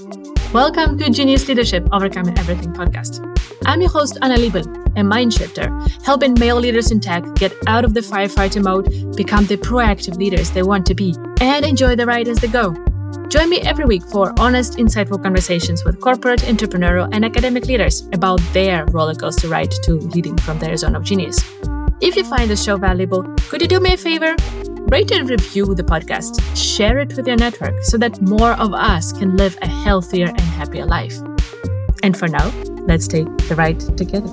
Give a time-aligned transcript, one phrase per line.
[0.00, 3.20] Welcome to Genius Leadership Overcoming Everything podcast.
[3.66, 4.64] I'm your host, Anna Liebel,
[4.96, 5.70] a mind shifter,
[6.02, 10.52] helping male leaders in tech get out of the firefighter mode, become the proactive leaders
[10.52, 12.72] they want to be, and enjoy the ride as they go.
[13.28, 18.40] Join me every week for honest, insightful conversations with corporate, entrepreneurial, and academic leaders about
[18.54, 21.38] their rollercoaster ride to leading from their zone of genius.
[22.00, 24.34] If you find the show valuable, could you do me a favor?
[24.90, 26.40] Rate and review the podcast.
[26.56, 30.40] Share it with your network so that more of us can live a healthier and
[30.40, 31.16] happier life.
[32.02, 32.50] And for now,
[32.88, 34.26] let's take the ride together.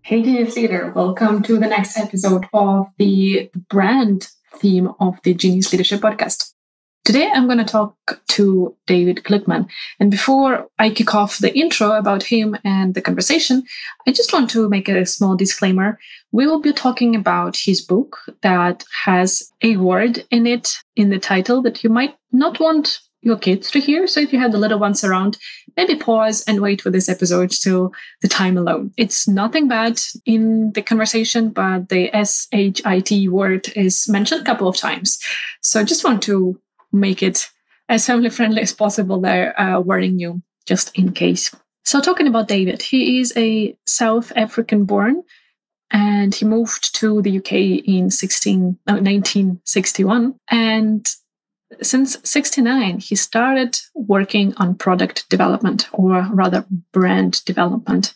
[0.00, 5.70] Hey, Genius Leader, welcome to the next episode of the brand theme of the Genius
[5.70, 6.54] Leadership Podcast.
[7.04, 7.96] Today, I'm going to talk
[8.28, 9.68] to David Gluckman.
[9.98, 13.64] And before I kick off the intro about him and the conversation,
[14.06, 15.98] I just want to make a small disclaimer.
[16.30, 21.18] We will be talking about his book that has a word in it in the
[21.18, 24.06] title that you might not want your kids to hear.
[24.06, 25.38] So if you have the little ones around,
[25.76, 28.92] maybe pause and wait for this episode till the time alone.
[28.96, 34.42] It's nothing bad in the conversation, but the S H I T word is mentioned
[34.42, 35.18] a couple of times.
[35.62, 36.60] So I just want to
[36.92, 37.50] make it
[37.88, 41.54] as family friendly as possible there, uh, warning you just in case.
[41.84, 45.22] So, talking about David, he is a South African born
[45.90, 47.52] and he moved to the UK
[47.86, 50.34] in 16, 1961.
[50.50, 51.06] And
[51.82, 58.14] since 69, he started working on product development or rather brand development,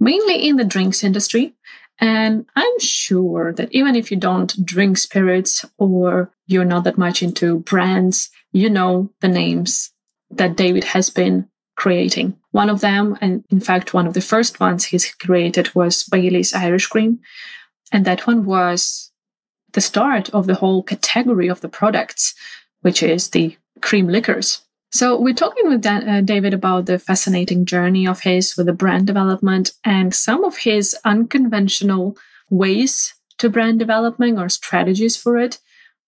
[0.00, 1.54] mainly in the drinks industry.
[1.98, 7.22] And I'm sure that even if you don't drink spirits or you're not that much
[7.22, 9.90] into brands, you know the names
[10.30, 12.36] that David has been creating.
[12.52, 16.54] One of them, and in fact, one of the first ones he's created was Bailey's
[16.54, 17.20] Irish Cream.
[17.92, 19.12] And that one was
[19.72, 22.34] the start of the whole category of the products,
[22.80, 24.62] which is the cream liqueurs.
[24.92, 28.72] So we're talking with Dan, uh, David about the fascinating journey of his with the
[28.72, 32.16] brand development and some of his unconventional
[32.48, 35.58] ways to brand development or strategies for it.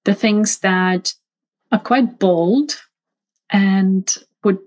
[0.08, 1.12] The things that
[1.70, 2.80] are quite bold
[3.50, 4.08] and
[4.42, 4.58] would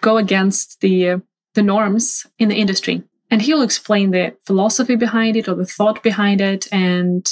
[0.00, 1.18] go against the uh,
[1.54, 3.02] the norms in the industry.
[3.30, 6.66] And he'll explain the philosophy behind it or the thought behind it.
[6.72, 7.22] And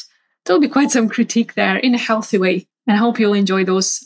[0.45, 2.67] there'll be quite some critique there in a healthy way.
[2.87, 4.01] And I hope you'll enjoy those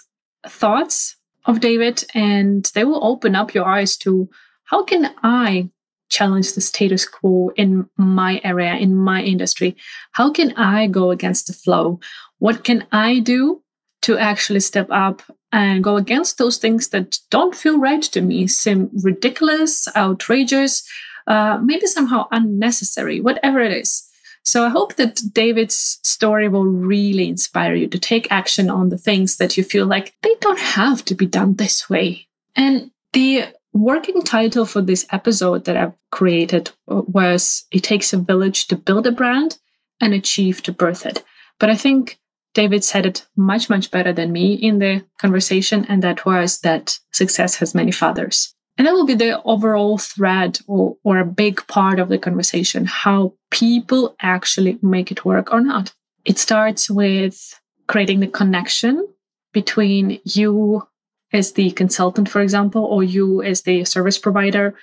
[0.47, 4.29] thoughts of David, and they will open up your eyes to
[4.65, 5.71] how can I
[6.09, 9.77] challenge the status quo in my area, in my industry?
[10.13, 12.01] How can I go against the flow?
[12.43, 13.63] What can I do
[14.01, 15.23] to actually step up
[15.53, 20.83] and go against those things that don't feel right to me, seem ridiculous, outrageous,
[21.29, 24.03] uh, maybe somehow unnecessary, whatever it is?
[24.43, 28.99] So I hope that David's story will really inspire you to take action on the
[28.99, 32.27] things that you feel like they don't have to be done this way.
[32.57, 38.67] And the working title for this episode that I've created was It Takes a Village
[38.67, 39.59] to Build a Brand
[40.01, 41.23] and a Chief to Birth It.
[41.61, 42.19] But I think
[42.55, 46.99] David said it much, much better than me in the conversation, and that was that
[47.13, 48.55] success has many fathers.
[48.79, 52.87] And that will be the overall thread or, or a big part of the conversation
[52.87, 55.93] how people actually make it work or not.
[56.25, 59.07] It starts with creating the connection
[59.53, 60.87] between you
[61.33, 64.75] as the consultant, for example, or you as the service provider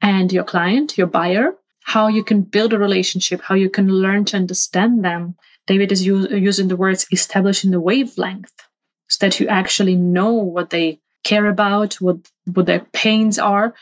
[0.00, 4.24] and your client, your buyer, how you can build a relationship, how you can learn
[4.26, 5.36] to understand them.
[5.66, 8.52] David is using the words establishing the wavelength
[9.08, 12.18] so that you actually know what they care about, what,
[12.52, 13.74] what their pains are,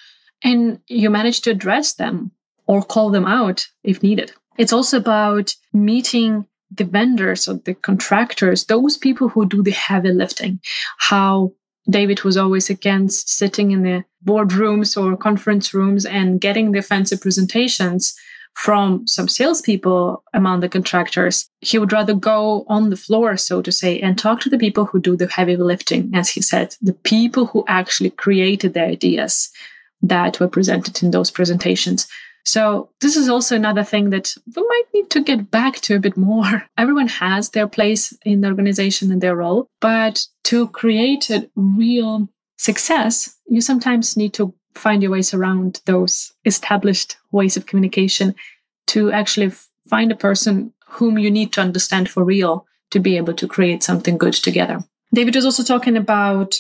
[0.45, 2.31] and you manage to address them
[2.67, 4.33] or call them out if needed.
[4.59, 10.13] It's also about meeting the vendors or the contractors, those people who do the heavy
[10.13, 10.61] lifting.
[10.99, 11.53] How
[11.91, 17.17] David was always against sitting in the boardrooms or conference rooms and getting the fancy
[17.17, 18.15] presentations
[18.55, 21.49] from some salespeople among the contractors.
[21.61, 24.85] He would rather go on the floor, so to say, and talk to the people
[24.85, 29.51] who do the heavy lifting, as he said, the people who actually created the ideas
[30.03, 32.07] that were presented in those presentations.
[32.45, 36.01] So, this is also another thing that we might need to get back to a
[36.01, 36.65] bit more.
[36.79, 42.29] Everyone has their place in the organization and their role, but to create a real
[42.59, 48.35] success, you sometimes need to find your ways around those established ways of communication
[48.89, 49.53] to actually
[49.89, 53.83] find a person whom you need to understand for real to be able to create
[53.83, 54.85] something good together.
[55.15, 56.55] David was also talking about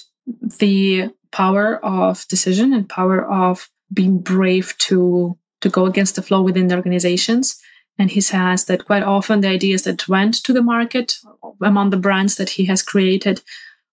[0.58, 6.42] the power of decision and power of being brave to to go against the flow
[6.42, 7.60] within the organizations.
[7.98, 11.14] And he says that quite often the ideas that went to the market
[11.60, 13.40] among the brands that he has created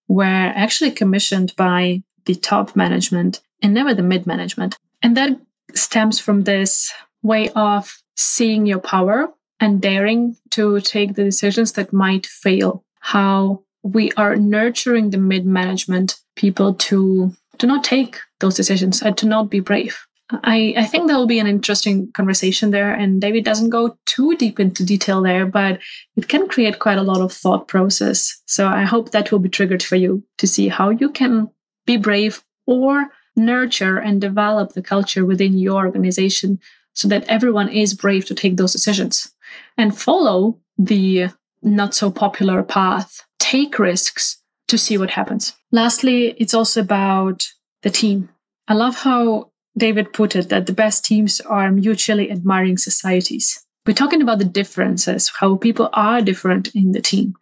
[0.07, 4.77] were actually commissioned by the top management and never the mid management.
[5.03, 5.39] And that
[5.75, 6.91] stems from this
[7.21, 9.29] way of seeing your power
[9.61, 12.83] and daring to take the decisions that might fail.
[12.99, 19.17] How we are nurturing the mid management people to to not take those decisions and
[19.17, 19.97] to not be brave.
[20.31, 22.93] I, I think that will be an interesting conversation there.
[22.93, 25.79] And David doesn't go too deep into detail there, but
[26.15, 28.39] it can create quite a lot of thought process.
[28.45, 31.49] So I hope that will be triggered for you to see how you can
[31.85, 36.59] be brave or nurture and develop the culture within your organization
[36.99, 39.31] so that everyone is brave to take those decisions
[39.77, 41.27] and follow the
[41.61, 45.53] not so popular path, take risks to see what happens.
[45.71, 47.47] Lastly, it's also about
[47.83, 48.27] the team.
[48.67, 53.65] I love how David put it that the best teams are mutually admiring societies.
[53.87, 57.33] We're talking about the differences, how people are different in the team.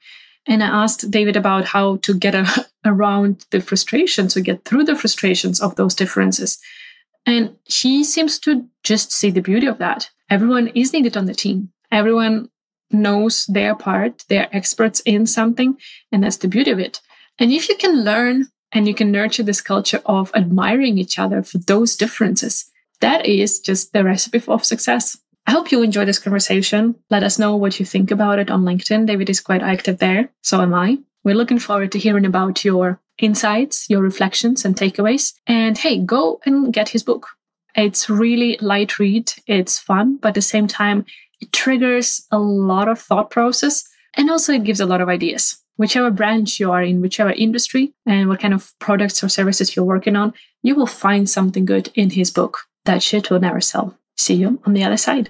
[0.46, 2.46] And I asked David about how to get a,
[2.86, 6.60] around the frustrations, to get through the frustrations of those differences.
[7.28, 10.10] And he seems to just see the beauty of that.
[10.30, 11.70] Everyone is needed on the team.
[11.92, 12.50] Everyone
[12.90, 14.24] knows their part.
[14.30, 15.78] They're experts in something.
[16.12, 17.02] And that's the beauty of it.
[17.38, 21.44] And if you can learn and you can nurture this culture of admiring each other
[21.44, 22.70] for those differences.
[23.00, 25.18] That is just the recipe of success.
[25.46, 26.96] I hope you enjoy this conversation.
[27.10, 29.06] Let us know what you think about it on LinkedIn.
[29.06, 30.30] David is quite active there.
[30.42, 30.98] So am I.
[31.28, 35.34] We're looking forward to hearing about your insights, your reflections, and takeaways.
[35.46, 37.28] And hey, go and get his book.
[37.76, 39.34] It's really light read.
[39.46, 41.06] It's fun, but at the same time,
[41.42, 43.84] it triggers a lot of thought process
[44.16, 47.94] and also it gives a lot of ideas whichever branch you are in, whichever industry,
[48.06, 50.34] and what kind of products or services you're working on,
[50.64, 52.58] you will find something good in his book.
[52.86, 53.96] That shit will never sell.
[54.16, 55.30] See you on the other side.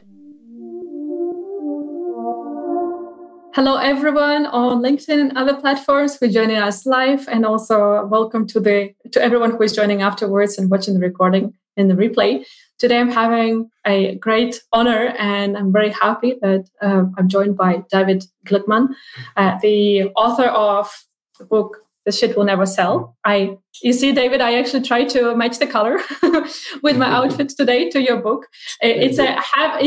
[3.57, 8.45] Hello, everyone on LinkedIn and other platforms who are joining us live, and also welcome
[8.45, 12.45] to the to everyone who is joining afterwards and watching the recording in the replay.
[12.77, 17.81] Today, I'm having a great honor, and I'm very happy that uh, I'm joined by
[17.91, 18.89] David Gluckman,
[19.35, 20.91] uh, the author of
[21.39, 21.77] the book
[22.07, 25.67] "The Shit Will Never Sell." I, you see, David, I actually tried to match the
[25.67, 25.99] color
[26.81, 28.47] with my outfit today to your book.
[28.81, 29.35] It's a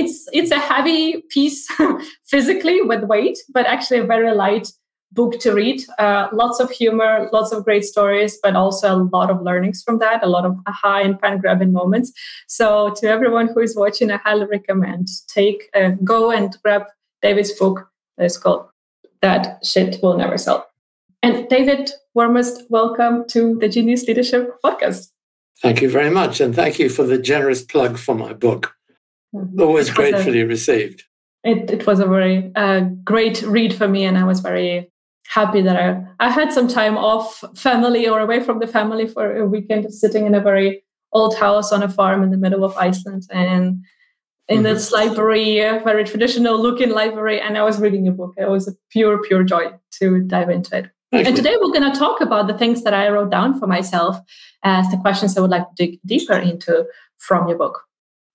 [0.00, 1.66] it's it's a heavy piece
[2.26, 4.68] physically with weight, but actually a very light
[5.12, 5.82] book to read.
[5.98, 9.98] Uh, lots of humor, lots of great stories, but also a lot of learnings from
[9.98, 12.12] that, a lot of aha and pen grabbing moments.
[12.48, 16.84] So, to everyone who is watching, I highly recommend take uh, go and grab
[17.22, 17.88] David's book.
[18.18, 18.66] It's called
[19.22, 20.69] "That Shit Will Never Sell."
[21.22, 25.08] And David, warmest welcome to the Genius Leadership Podcast.
[25.60, 28.74] Thank you very much, and thank you for the generous plug for my book.
[29.58, 31.04] Always gratefully received.
[31.44, 34.90] It, it was a very uh, great read for me, and I was very
[35.28, 39.36] happy that I, I had some time off family or away from the family for
[39.36, 40.82] a weekend, sitting in a very
[41.12, 43.84] old house on a farm in the middle of Iceland and
[44.48, 44.62] in mm-hmm.
[44.64, 47.40] this library, very traditional looking library.
[47.40, 48.34] And I was reading a book.
[48.38, 50.90] It was a pure, pure joy to dive into it.
[51.12, 54.16] And today we're going to talk about the things that I wrote down for myself
[54.62, 56.86] as the questions I would like to dig deeper into
[57.18, 57.82] from your book.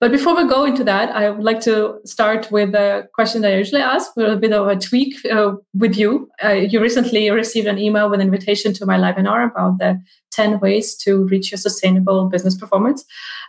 [0.02, 3.54] But before we go into that, I would like to start with a question that
[3.54, 6.30] I usually ask, with a bit of a tweak uh, with you.
[6.44, 10.02] Uh, you recently received an email with an invitation to my webinar about the
[10.32, 13.06] 10 ways to reach your sustainable business performance.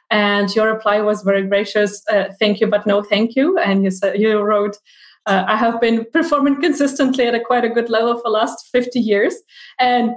[0.09, 2.01] And your reply was very gracious.
[2.09, 3.59] Uh, thank you, but no thank you.
[3.59, 4.79] And you, said, you wrote,
[5.27, 8.69] uh, I have been performing consistently at a quite a good level for the last
[8.73, 9.35] 50 years.
[9.79, 10.13] And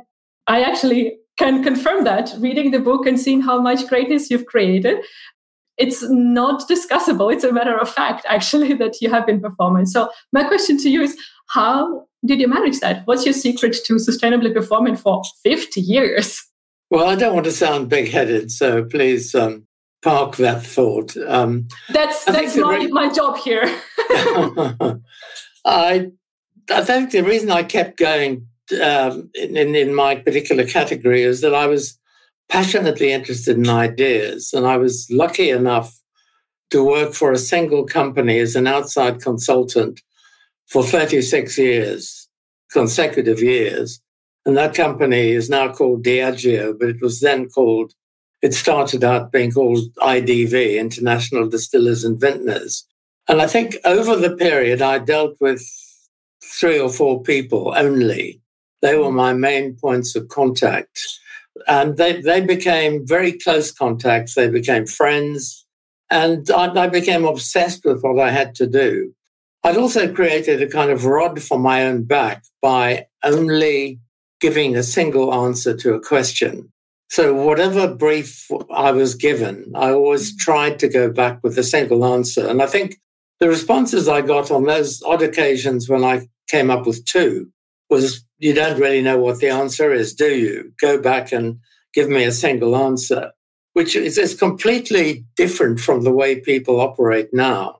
[0.48, 5.00] I actually can confirm that reading the book and seeing how much greatness you've created
[5.80, 7.34] it's not discussable.
[7.34, 9.88] It's a matter of fact, actually, that you have been performing.
[9.88, 13.08] So, my question to you is how did you manage that?
[13.08, 16.46] What's your secret to sustainably performing for 50 years?
[16.92, 19.68] Well, I don't want to sound big headed, so please um,
[20.02, 21.16] park that thought.
[21.18, 23.64] Um, that's that's my, re- my job here.
[25.66, 26.12] I,
[26.72, 28.48] I think the reason I kept going
[28.84, 32.00] um, in, in my particular category is that I was
[32.50, 34.54] passionately interested in ideas.
[34.54, 36.00] And I was lucky enough
[36.72, 40.02] to work for a single company as an outside consultant
[40.68, 42.28] for 36 years,
[42.72, 44.02] consecutive years.
[44.46, 47.94] And that company is now called Diageo, but it was then called,
[48.42, 52.86] it started out being called IDV, International Distillers and Vintners.
[53.30, 55.64] And I think over the period, I dealt with
[56.44, 58.42] three or four people only.
[58.82, 59.16] They were mm.
[59.16, 61.00] my main points of contact
[61.68, 64.36] and they, they became very close contacts.
[64.36, 65.66] They became friends.
[66.10, 69.14] And I, I became obsessed with what I had to do.
[69.64, 74.00] I'd also created a kind of rod for my own back by only
[74.40, 76.72] giving a single answer to a question.
[77.10, 80.38] So, whatever brief I was given, I always mm.
[80.38, 82.48] tried to go back with a single answer.
[82.48, 82.98] And I think
[83.40, 87.52] the responses I got on those odd occasions when I came up with two
[87.90, 90.74] was you don't really know what the answer is, do you?
[90.80, 91.60] Go back and
[91.94, 93.32] give me a single answer,
[93.74, 97.80] which is, is completely different from the way people operate now.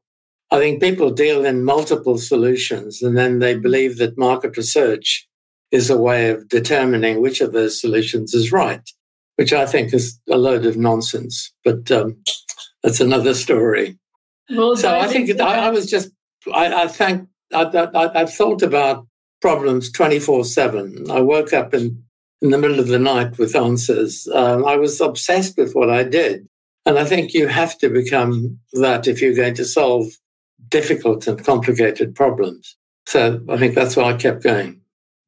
[0.52, 5.28] I think people deal in multiple solutions and then they believe that market research
[5.72, 8.90] is a way of determining which of those solutions is right,
[9.36, 11.54] which I think is a load of nonsense.
[11.64, 12.18] But um,
[12.82, 14.00] that's another story.
[14.50, 16.12] Well, so I think I, I, was just,
[16.54, 19.08] I, I think I, I, I've thought about
[19.42, 21.12] problems 24 7.
[21.12, 22.04] I woke up in,
[22.42, 24.28] in the middle of the night with answers.
[24.34, 26.48] Um, I was obsessed with what I did.
[26.86, 30.08] And I think you have to become that if you're going to solve
[30.70, 32.78] difficult and complicated problems.
[33.06, 34.82] So I think that's why I kept going.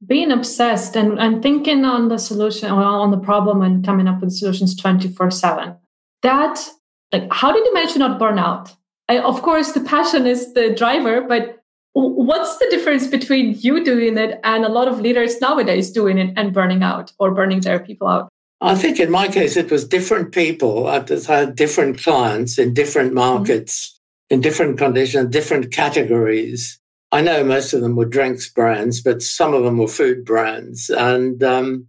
[0.06, 4.22] Being obsessed and, and thinking on the solution or on the problem and coming up
[4.22, 5.76] with solutions 24 7.
[6.24, 6.68] That,
[7.12, 8.76] like, how did you manage to not burn out?
[9.12, 11.60] I, of course, the passion is the driver, but
[11.94, 16.34] what's the difference between you doing it and a lot of leaders nowadays doing it
[16.38, 18.30] and burning out or burning their people out?
[18.62, 20.88] I think in my case, it was different people.
[20.88, 23.36] I had different clients in different mm-hmm.
[23.36, 24.00] markets
[24.30, 26.80] in different conditions, different categories.
[27.12, 30.90] I know most of them were drinks brands, but some of them were food brands.
[30.90, 31.88] And um,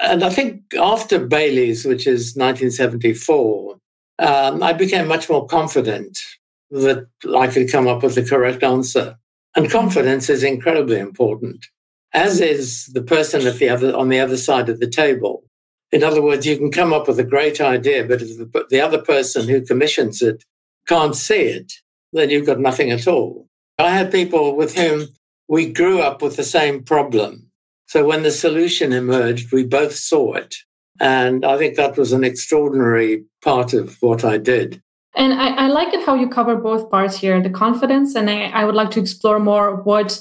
[0.00, 3.78] and I think after Bailey's, which is 1974,
[4.18, 6.18] um, I became much more confident
[6.70, 9.16] that I could come up with the correct answer.
[9.56, 9.78] And mm-hmm.
[9.78, 11.66] confidence is incredibly important,
[12.12, 15.44] as is the person at the other on the other side of the table.
[15.92, 18.80] In other words, you can come up with a great idea, but if the, the
[18.80, 20.44] other person who commissions it
[20.86, 21.72] can't see it,
[22.12, 23.48] then you've got nothing at all.
[23.78, 25.08] I had people with whom
[25.48, 27.50] we grew up with the same problem.
[27.86, 30.54] So when the solution emerged, we both saw it.
[31.00, 34.80] And I think that was an extraordinary part of what I did.
[35.16, 38.14] And I, I like it how you cover both parts here the confidence.
[38.14, 40.20] And I, I would like to explore more what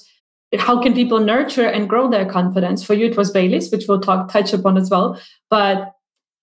[0.57, 4.01] how can people nurture and grow their confidence for you it was bailey's which we'll
[4.01, 5.15] talk touch upon as well
[5.47, 5.93] but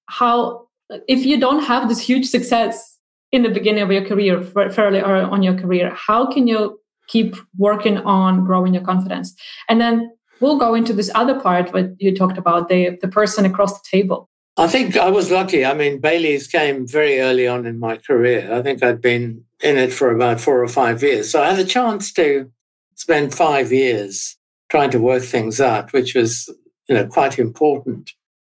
[0.09, 0.67] how
[1.09, 2.97] if you don't have this huge success
[3.33, 7.37] in the beginning of your career, fairly early on your career, how can you keep
[7.57, 9.35] working on growing your confidence?
[9.69, 10.11] And then
[10.41, 13.87] we'll go into this other part what you talked about, the, the person across the
[13.89, 14.29] table.
[14.57, 15.65] I think I was lucky.
[15.65, 18.53] I mean, Bailey's came very early on in my career.
[18.53, 21.31] I think I'd been in it for about four or five years.
[21.31, 22.51] So I had a chance to
[22.95, 24.37] spend five years
[24.71, 26.49] trying to work things out, which was,
[26.89, 28.13] you know, quite important.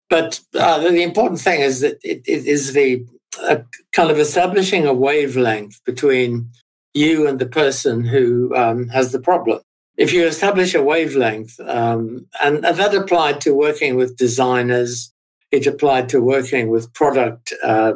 [0.10, 3.06] But uh, the important thing is that it, it is the
[3.42, 6.50] a kind of establishing a wavelength between
[6.94, 9.62] you and the person who um, has the problem.
[9.98, 15.14] If you establish a wavelength, um, and, and, that applied to working with designers,
[15.52, 17.94] it applied to working with product uh,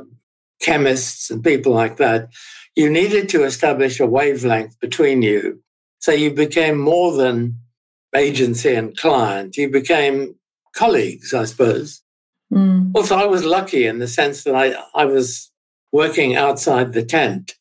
[0.61, 2.29] chemists and people like that,
[2.75, 5.61] you needed to establish a wavelength between you.
[5.99, 7.59] So you became more than
[8.15, 10.35] agency and client, you became
[10.73, 12.01] colleagues, I suppose.
[12.53, 12.91] Mm.
[12.93, 15.51] Also, I was lucky in the sense that I, I was
[15.91, 17.55] working outside the tent.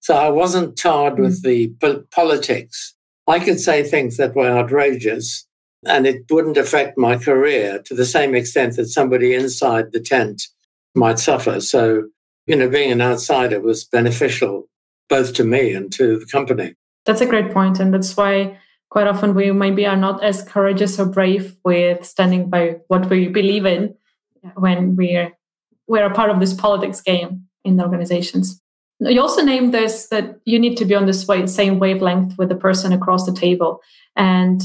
[0.00, 1.20] So I wasn't tarred mm.
[1.20, 2.94] with the po- politics.
[3.26, 5.46] I could say things that were outrageous
[5.84, 10.48] and it wouldn't affect my career to the same extent that somebody inside the tent
[10.94, 11.60] might suffer.
[11.60, 12.08] So,
[12.46, 14.68] you know, being an outsider was beneficial
[15.08, 16.74] both to me and to the company.
[17.04, 18.58] That's a great point, And that's why
[18.90, 23.28] quite often we maybe are not as courageous or brave with standing by what we
[23.28, 23.94] believe in
[24.54, 25.32] when we're
[25.88, 28.60] we're a part of this politics game in the organizations.
[28.98, 32.48] You also named this that you need to be on this way, same wavelength with
[32.48, 33.80] the person across the table.
[34.16, 34.62] And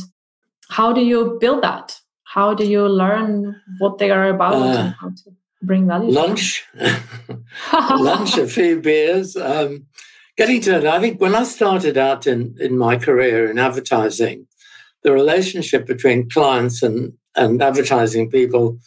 [0.71, 1.99] how do you build that?
[2.23, 6.11] How do you learn what they are about uh, and how to bring value?
[6.11, 6.63] Lunch,
[7.73, 9.35] lunch, a few beers.
[9.35, 9.87] Um,
[10.37, 10.91] getting to know.
[10.91, 14.47] I think when I started out in in my career in advertising,
[15.03, 18.77] the relationship between clients and and advertising people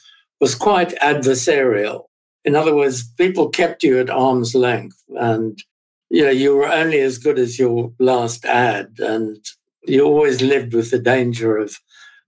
[0.40, 2.04] was quite adversarial.
[2.46, 5.62] In other words, people kept you at arm's length and
[6.08, 9.44] you know you were only as good as your last ad and
[9.86, 11.76] you always lived with the danger of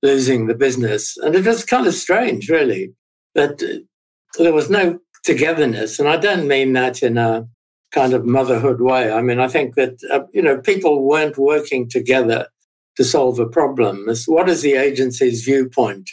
[0.03, 1.17] losing the business.
[1.19, 2.93] And it was kind of strange, really,
[3.35, 5.99] that uh, there was no togetherness.
[5.99, 7.49] And I don't mean that in a
[7.93, 9.11] kind of motherhood way.
[9.11, 12.49] I mean, I think that, uh, you know, people weren't working together
[12.97, 14.09] to solve a problem.
[14.09, 16.11] It's what is the agency's viewpoint?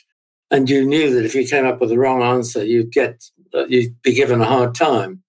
[0.54, 3.24] and you knew that if you came up with the wrong answer, you'd get
[3.56, 5.24] uh, you'd be given a hard time.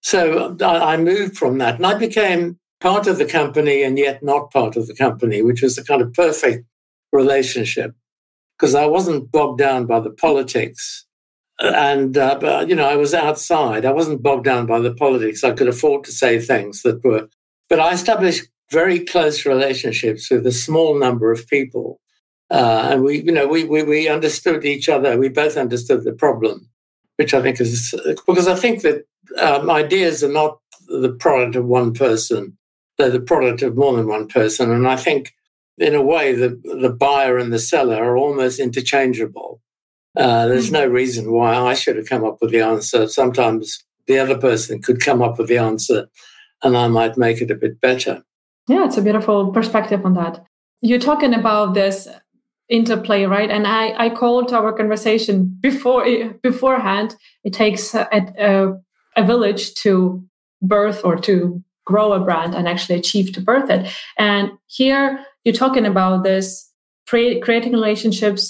[0.00, 4.22] So I, I moved from that, and I became part of the company and yet
[4.22, 6.66] not part of the company, which was a kind of perfect
[7.12, 7.94] relationship
[8.58, 11.06] because I wasn't bogged down by the politics.
[11.60, 13.84] And, uh, but, you know, I was outside.
[13.84, 15.44] I wasn't bogged down by the politics.
[15.44, 17.28] I could afford to say things that were,
[17.68, 22.00] but I established very close relationships with a small number of people.
[22.50, 25.18] Uh, and we, you know, we, we, we understood each other.
[25.18, 26.68] We both understood the problem,
[27.16, 27.94] which I think is
[28.26, 29.04] because I think that
[29.40, 30.58] um, ideas are not
[30.88, 32.56] the product of one person;
[33.00, 34.70] they're the product of more than one person.
[34.70, 35.34] And I think,
[35.78, 39.60] in a way, the the buyer and the seller are almost interchangeable.
[40.16, 40.74] Uh, there's hmm.
[40.74, 43.08] no reason why I should have come up with the answer.
[43.08, 46.08] Sometimes the other person could come up with the answer,
[46.62, 48.22] and I might make it a bit better.
[48.68, 50.44] Yeah, it's a beautiful perspective on that.
[50.82, 52.08] You're talking about this
[52.68, 53.50] interplay, right?
[53.50, 56.04] And I, I called our conversation before
[56.42, 57.16] beforehand.
[57.44, 58.74] It takes a, a,
[59.16, 60.24] a village to
[60.62, 63.82] birth or to grow a brand and actually achieve to birth it.
[64.18, 65.04] And here
[65.44, 66.46] you're talking about this
[67.08, 68.42] creating relationships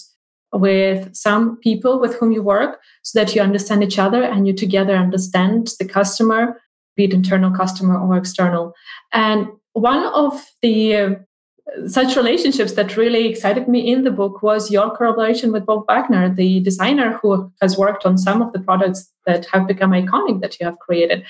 [0.52, 4.52] with some people with whom you work so that you understand each other and you
[4.52, 6.60] together understand the customer,
[6.96, 8.74] be it internal customer or external.
[9.12, 11.10] And one of the uh,
[11.86, 16.34] such relationships that really excited me in the book was your collaboration with Bob Wagner,
[16.34, 20.58] the designer who has worked on some of the products that have become iconic that
[20.58, 21.24] you have created.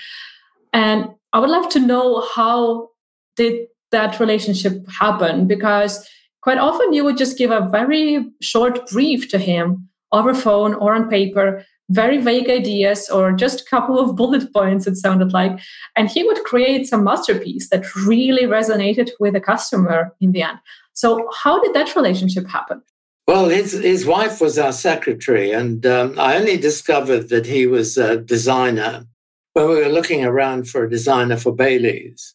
[0.72, 2.90] And I would love to know how
[3.36, 6.08] did that relationship happen because
[6.42, 10.94] quite often you would just give a very short brief to him over phone or
[10.94, 15.58] on paper very vague ideas or just a couple of bullet points, it sounded like.
[15.96, 20.58] And he would create some masterpiece that really resonated with the customer in the end.
[20.94, 22.82] So, how did that relationship happen?
[23.26, 27.96] Well, his, his wife was our secretary, and um, I only discovered that he was
[27.96, 29.06] a designer
[29.54, 32.34] when we were looking around for a designer for Bailey's.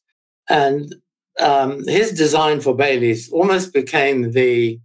[0.50, 0.96] And
[1.40, 4.80] um, his design for Bailey's almost became the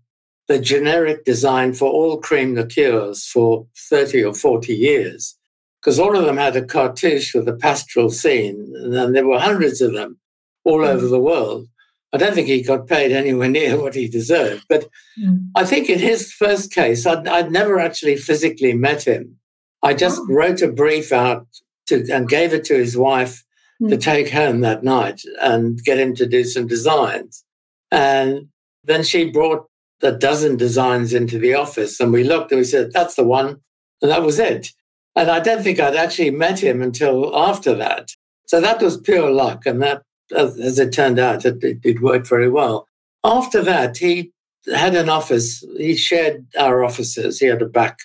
[0.49, 5.39] the generic design for all cream liqueurs for 30 or 40 years,
[5.81, 9.81] because all of them had a cartouche with a pastoral scene, and there were hundreds
[9.81, 10.19] of them
[10.65, 10.89] all mm.
[10.89, 11.69] over the world.
[12.13, 14.65] I don't think he got paid anywhere near what he deserved.
[14.69, 15.51] But mm.
[15.55, 19.37] I think in his first case, I'd, I'd, never actually physically met him.
[19.85, 20.27] I just oh.
[20.29, 21.47] wrote a brief out
[21.91, 23.45] to, and gave it to his wife
[23.81, 23.91] mm.
[23.91, 27.45] to take home that night and get him to do some designs.
[27.91, 28.49] And
[28.85, 29.67] then she brought
[30.03, 32.01] a dozen designs into the office.
[32.01, 33.61] And we looked and we said, that's the one.
[34.01, 34.73] And that was it.
[35.15, 38.13] And I don't think I'd actually met him until after that.
[38.47, 39.67] So that was pure luck.
[39.67, 40.03] And that,
[40.35, 42.87] as it turned out, it, it, it worked very well.
[43.23, 44.33] After that, he
[44.75, 45.65] had an office.
[45.77, 47.39] He shared our offices.
[47.41, 47.99] He had a back,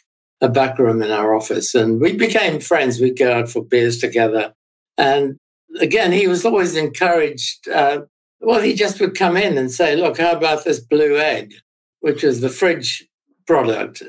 [0.45, 1.75] a back room in our office.
[1.75, 2.99] And we became friends.
[2.99, 4.53] We'd go out for beers together.
[4.97, 5.37] And
[5.79, 7.67] again, he was always encouraged.
[7.67, 8.01] Uh,
[8.39, 11.53] well, he just would come in and say, look, how about this blue egg?
[12.05, 13.03] which is the fridge
[13.47, 14.03] product.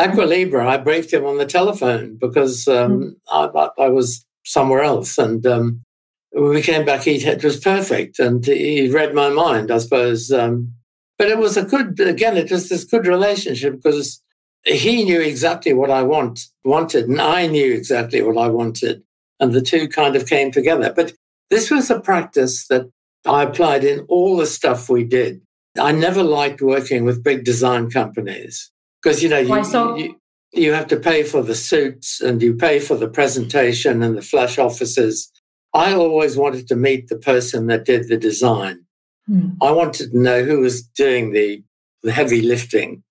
[0.00, 3.70] Aqualibra, I briefed him on the telephone because um, mm.
[3.78, 5.16] I, I, was somewhere else.
[5.16, 5.84] And um,
[6.32, 8.18] when we came back, he, it was perfect.
[8.18, 10.32] And he read my mind, I suppose.
[10.32, 10.72] Um,
[11.18, 14.20] but it was a good, again, it was this good relationship because
[14.66, 19.02] he knew exactly what I want, wanted, and I knew exactly what I wanted.
[19.38, 20.92] And the two kind of came together.
[20.94, 21.14] But
[21.50, 22.90] this was a practice that
[23.24, 25.40] I applied in all the stuff we did.
[25.78, 28.70] I never liked working with big design companies
[29.02, 29.96] because, you know, you, so?
[29.96, 30.20] you,
[30.52, 34.22] you have to pay for the suits and you pay for the presentation and the
[34.22, 35.30] flash offices.
[35.74, 38.86] I always wanted to meet the person that did the design.
[39.26, 39.50] Hmm.
[39.60, 41.62] I wanted to know who was doing the,
[42.02, 43.02] the heavy lifting.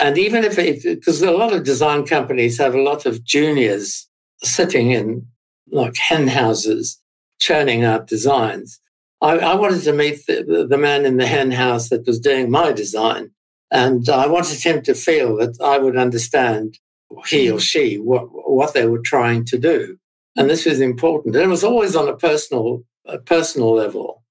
[0.00, 4.08] And even if it, because a lot of design companies have a lot of juniors
[4.42, 5.26] sitting in
[5.70, 7.00] like hen houses
[7.38, 8.80] churning out designs.
[9.20, 12.50] I, I wanted to meet the, the, man in the hen house that was doing
[12.50, 13.30] my design.
[13.70, 16.78] And I wanted him to feel that I would understand
[17.26, 19.98] he or she what, what they were trying to do.
[20.36, 21.36] And this was important.
[21.36, 24.22] And it was always on a personal, a personal level.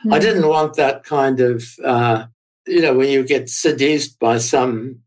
[0.00, 0.14] Mm-hmm.
[0.14, 0.22] I hmm.
[0.22, 2.24] didn't want that kind of, uh,
[2.66, 5.00] you know, when you get seduced by some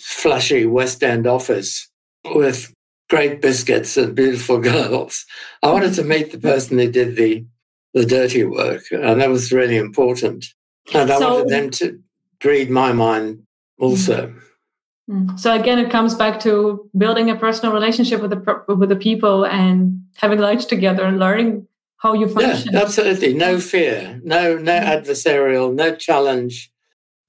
[0.00, 1.88] flashy West End office
[2.24, 2.74] with
[3.08, 5.26] great biscuits and beautiful girls.
[5.62, 7.44] I wanted to meet the person who did the
[7.92, 8.84] the dirty work.
[8.90, 10.46] And that was really important.
[10.94, 12.00] And I so, wanted them to
[12.44, 13.42] read my mind
[13.78, 14.34] also.
[15.10, 15.38] Mm.
[15.38, 19.44] So again, it comes back to building a personal relationship with the with the people
[19.44, 21.66] and having lunch together and learning
[21.98, 22.72] how you function.
[22.72, 23.34] Yeah, absolutely.
[23.34, 23.60] No mm-hmm.
[23.60, 26.70] fear, no no adversarial, no challenge,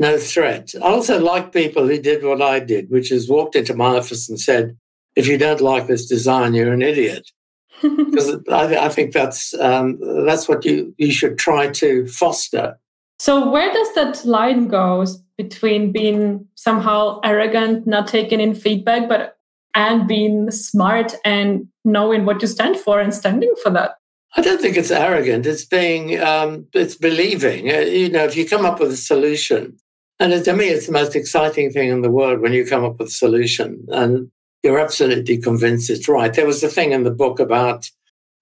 [0.01, 0.73] no threat.
[0.75, 4.27] I also like people who did what I did, which is walked into my office
[4.27, 4.77] and said,
[5.15, 7.31] "If you don't like this design, you're an idiot."
[7.81, 12.77] because I, I, think that's um, that's what you you should try to foster.
[13.19, 15.05] So where does that line go
[15.37, 19.37] between being somehow arrogant, not taking in feedback, but
[19.73, 23.91] and being smart and knowing what you stand for and standing for that.
[24.35, 25.45] I don't think it's arrogant.
[25.45, 27.69] It's being, um, it's believing.
[27.69, 29.77] Uh, you know, if you come up with a solution,
[30.21, 32.99] and to me, it's the most exciting thing in the world when you come up
[32.99, 34.29] with a solution and
[34.61, 36.33] you're absolutely convinced it's right.
[36.33, 37.89] There was a thing in the book about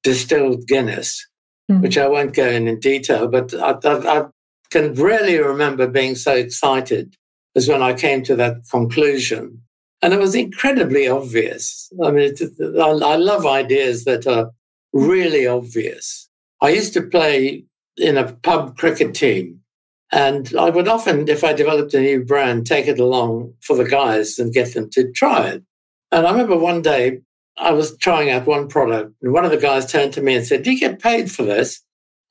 [0.03, 1.25] distilled Guinness,
[1.71, 1.81] mm.
[1.81, 4.25] which I won't go in in detail, but I, I, I
[4.69, 7.15] can really remember being so excited
[7.55, 9.61] as when I came to that conclusion.
[10.01, 11.89] And it was incredibly obvious.
[12.03, 12.41] I mean, it,
[12.77, 14.51] I, I love ideas that are
[14.93, 16.29] really obvious.
[16.61, 17.65] I used to play
[17.97, 19.58] in a pub cricket team,
[20.11, 23.85] and I would often, if I developed a new brand, take it along for the
[23.85, 25.63] guys and get them to try it.
[26.11, 27.19] And I remember one day
[27.57, 30.45] I was trying out one product, and one of the guys turned to me and
[30.45, 31.81] said, Do you get paid for this?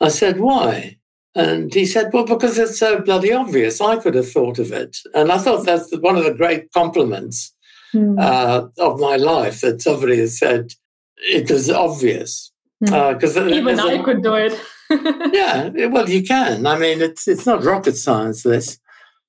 [0.00, 0.96] I said, Why?
[1.34, 3.80] And he said, Well, because it's so bloody obvious.
[3.80, 4.96] I could have thought of it.
[5.14, 7.54] And I thought that's one of the great compliments
[7.94, 8.18] mm.
[8.20, 10.72] uh, of my life that somebody has said
[11.18, 12.52] it was obvious.
[12.80, 13.50] Because mm.
[13.50, 14.60] uh, even I a, could do it.
[15.34, 16.66] yeah, well, you can.
[16.66, 18.42] I mean, it's it's not rocket science.
[18.42, 18.78] This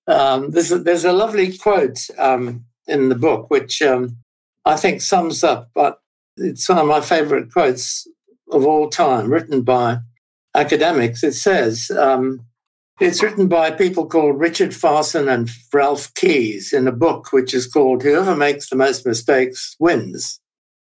[0.07, 4.17] um, there's a, there's a lovely quote um, in the book which um,
[4.65, 5.69] I think sums up.
[5.73, 5.99] But
[6.37, 8.07] it's one of my favorite quotes
[8.51, 9.99] of all time, written by
[10.55, 11.23] academics.
[11.23, 11.91] It says.
[11.91, 12.45] Um,
[12.99, 17.65] it's written by people called Richard Farson and Ralph Keyes in a book which is
[17.65, 20.38] called Whoever Makes the Most Mistakes Wins.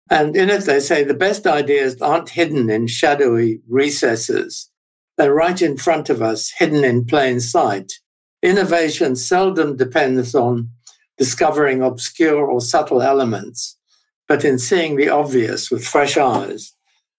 [0.09, 4.69] And in it, they say the best ideas aren't hidden in shadowy recesses.
[5.17, 7.93] They're right in front of us, hidden in plain sight.
[8.41, 10.69] Innovation seldom depends on
[11.17, 13.77] discovering obscure or subtle elements,
[14.27, 16.73] but in seeing the obvious with fresh eyes.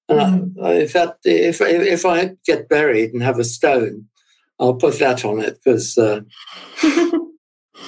[0.09, 0.57] And.
[0.63, 4.07] I, if, that, if, if I get buried and have a stone,
[4.59, 6.21] I'll put that on it because uh,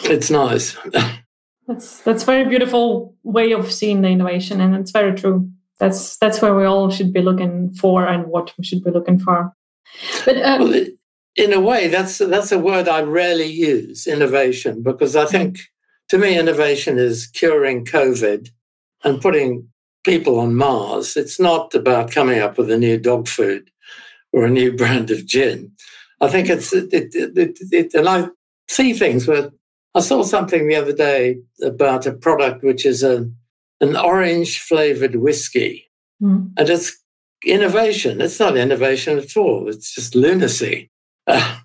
[0.05, 0.77] it's nice.
[1.70, 5.48] that's that's very beautiful way of seeing the innovation, and it's very true.
[5.78, 9.20] That's that's where we all should be looking for, and what we should be looking
[9.20, 9.52] for.
[10.24, 10.85] But uh, well,
[11.37, 15.61] in a way, that's that's a word I rarely use, innovation, because I think
[16.09, 18.50] to me, innovation is curing COVID
[19.04, 19.68] and putting
[20.02, 21.16] people on Mars.
[21.16, 23.70] It's not about coming up with a new dog food
[24.33, 25.70] or a new brand of gin.
[26.20, 28.28] I think it's it, it, it, it, and I
[28.68, 29.50] see things where
[29.94, 33.31] I saw something the other day about a product which is a
[33.81, 35.90] an orange flavored whiskey,
[36.22, 36.53] mm.
[36.57, 36.98] and it's
[37.44, 38.20] innovation.
[38.20, 39.68] It's not innovation at all.
[39.68, 40.90] It's just lunacy.
[41.26, 41.59] Uh,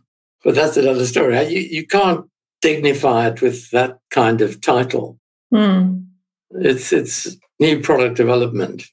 [0.43, 1.41] but that's another story.
[1.47, 2.25] You you can't
[2.61, 5.19] dignify it with that kind of title.
[5.53, 6.05] Mm.
[6.51, 8.83] It's it's new product development.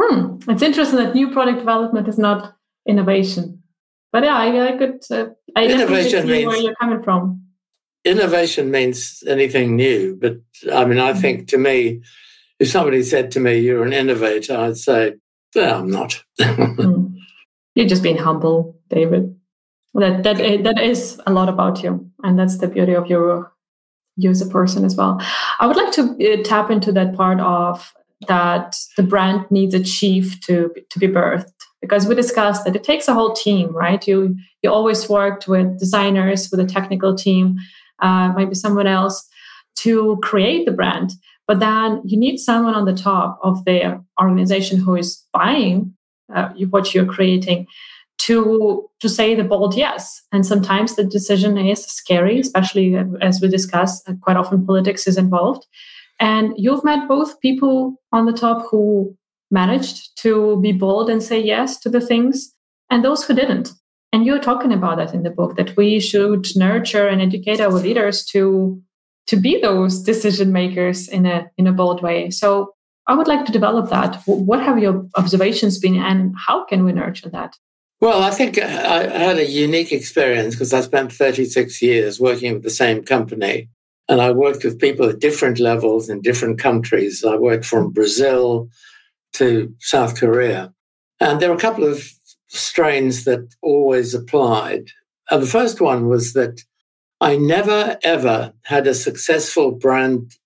[0.00, 0.36] Hmm.
[0.48, 2.54] It's interesting that new product development is not
[2.86, 3.62] innovation.
[4.12, 5.02] But yeah, I, I could.
[5.10, 7.47] Uh, I innovation means where you're coming from.
[8.08, 10.38] Innovation means anything new, but
[10.72, 12.00] I mean, I think to me,
[12.58, 15.14] if somebody said to me, "You're an innovator," I'd say,
[15.54, 17.14] "No, I'm not." mm.
[17.74, 19.36] You're just being humble, David.
[19.94, 23.52] That that that is a lot about you, and that's the beauty of your
[24.16, 25.20] you as a person as well.
[25.60, 27.92] I would like to uh, tap into that part of
[28.26, 32.84] that the brand needs a chief to to be birthed because we discussed that it
[32.84, 34.06] takes a whole team, right?
[34.06, 37.58] You you always worked with designers, with a technical team,
[38.00, 39.26] uh, maybe someone else
[39.76, 41.12] to create the brand.
[41.46, 45.94] But then you need someone on the top of the organization who is buying
[46.34, 47.66] uh, what you're creating
[48.18, 50.22] to to say the bold yes.
[50.32, 54.08] And sometimes the decision is scary, especially as we discussed.
[54.08, 55.66] Uh, quite often politics is involved.
[56.20, 59.16] And you've met both people on the top who
[59.50, 62.52] managed to be bold and say yes to the things,
[62.90, 63.70] and those who didn't.
[64.12, 67.70] And you're talking about that in the book that we should nurture and educate our
[67.70, 68.82] leaders to
[69.26, 72.30] to be those decision makers in a in a bold way.
[72.30, 72.72] So
[73.06, 74.22] I would like to develop that.
[74.26, 77.56] What have your observations been, and how can we nurture that?
[78.00, 82.54] Well, I think uh, I had a unique experience because I spent 36 years working
[82.54, 83.68] with the same company.
[84.08, 87.24] And I worked with people at different levels in different countries.
[87.24, 88.68] I worked from Brazil
[89.34, 90.72] to South Korea.
[91.20, 92.08] And there were a couple of
[92.48, 94.88] strains that always applied.
[95.30, 96.62] And the first one was that
[97.20, 100.36] I never, ever had a successful brand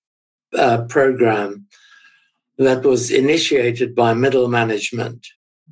[0.56, 1.66] uh, program
[2.58, 5.26] that was initiated by middle management.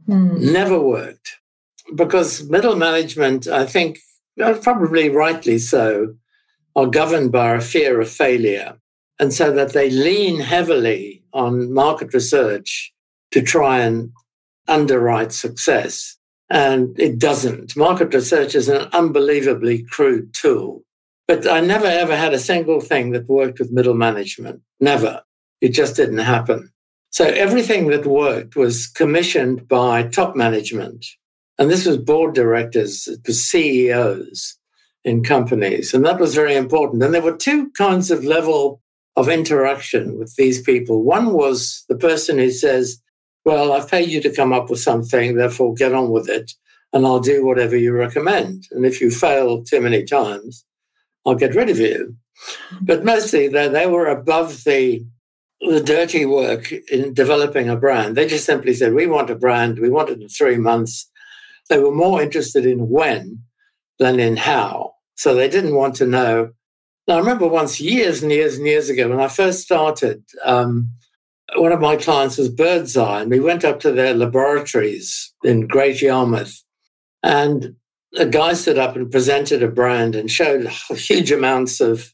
[0.08, 0.52] Mm.
[0.52, 1.36] Never worked.
[1.94, 3.98] Because middle management, I think,
[4.40, 6.14] uh, probably rightly so,
[6.76, 8.78] are governed by a fear of failure.
[9.18, 12.92] And so that they lean heavily on market research
[13.32, 14.12] to try and
[14.66, 16.16] underwrite success.
[16.50, 17.76] And it doesn't.
[17.76, 20.82] Market research is an unbelievably crude tool.
[21.28, 24.62] But I never ever had a single thing that worked with middle management.
[24.80, 25.22] Never.
[25.60, 26.72] It just didn't happen.
[27.10, 31.06] So everything that worked was commissioned by top management.
[31.58, 34.56] And this was board directors, it was CEOs
[35.04, 35.92] in companies.
[35.92, 37.02] And that was very important.
[37.02, 38.80] And there were two kinds of level
[39.16, 41.02] of interaction with these people.
[41.02, 43.00] One was the person who says,
[43.44, 46.52] Well, I've paid you to come up with something, therefore get on with it,
[46.92, 48.64] and I'll do whatever you recommend.
[48.70, 50.64] And if you fail too many times,
[51.26, 52.16] I'll get rid of you.
[52.80, 55.04] But mostly they, they were above the
[55.60, 58.16] the dirty work in developing a brand.
[58.16, 61.10] They just simply said, We want a brand, we want it in three months.
[61.68, 63.42] They were more interested in when
[63.98, 64.94] than in how.
[65.16, 66.52] So they didn't want to know.
[67.06, 70.90] Now, I remember once years and years and years ago when I first started, um,
[71.56, 76.00] one of my clients was Birdseye, and we went up to their laboratories in Great
[76.02, 76.62] Yarmouth.
[77.22, 77.76] And
[78.18, 82.12] a guy stood up and presented a brand and showed huge amounts of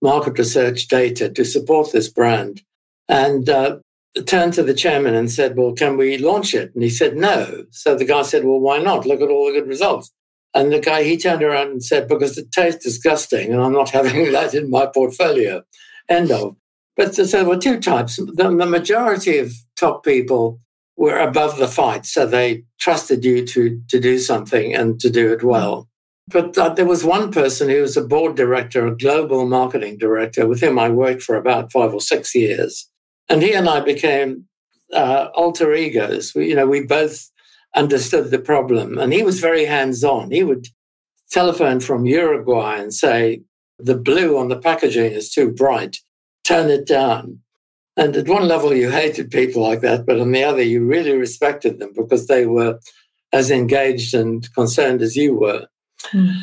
[0.00, 2.62] market research data to support this brand
[3.08, 3.78] and uh,
[4.26, 6.72] turned to the chairman and said, Well, can we launch it?
[6.74, 7.64] And he said, No.
[7.70, 9.06] So the guy said, Well, why not?
[9.06, 10.10] Look at all the good results.
[10.54, 13.90] And the guy, he turned around and said, Because it tastes disgusting and I'm not
[13.98, 15.62] having that in my portfolio.
[16.08, 16.56] End of.
[16.96, 18.16] But there were two types.
[18.16, 20.60] The, majority of top people
[20.96, 22.06] were above the fight.
[22.06, 25.88] So they trusted you to, to do something and to do it well.
[26.28, 30.46] But uh, there was one person who was a board director, a global marketing director,
[30.46, 32.88] with whom I worked for about five or six years.
[33.28, 34.46] And he and I became
[34.92, 36.34] uh, alter egos.
[36.34, 37.30] We, you know, we both
[37.76, 40.30] understood the problem, and he was very hands-on.
[40.30, 40.68] He would
[41.30, 43.42] telephone from Uruguay and say,
[43.78, 45.98] "The blue on the packaging is too bright.
[46.46, 47.40] Turn it down."
[47.96, 51.16] And at one level, you hated people like that, but on the other, you really
[51.16, 52.80] respected them because they were
[53.32, 55.66] as engaged and concerned as you were.
[56.12, 56.40] Mm.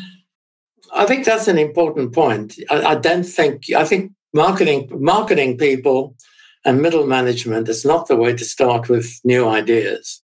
[0.92, 2.58] I think that's an important point.
[2.70, 6.16] I, I, don't think I think marketing marketing people
[6.64, 10.22] and middle management is not the way to start with new ideas.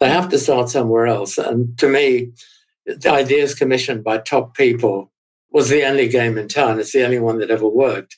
[0.00, 1.38] They have to start somewhere else.
[1.38, 2.32] And to me,
[2.86, 5.12] the ideas commissioned by top people
[5.50, 6.78] was the only game in town.
[6.78, 8.16] It's the only one that ever worked.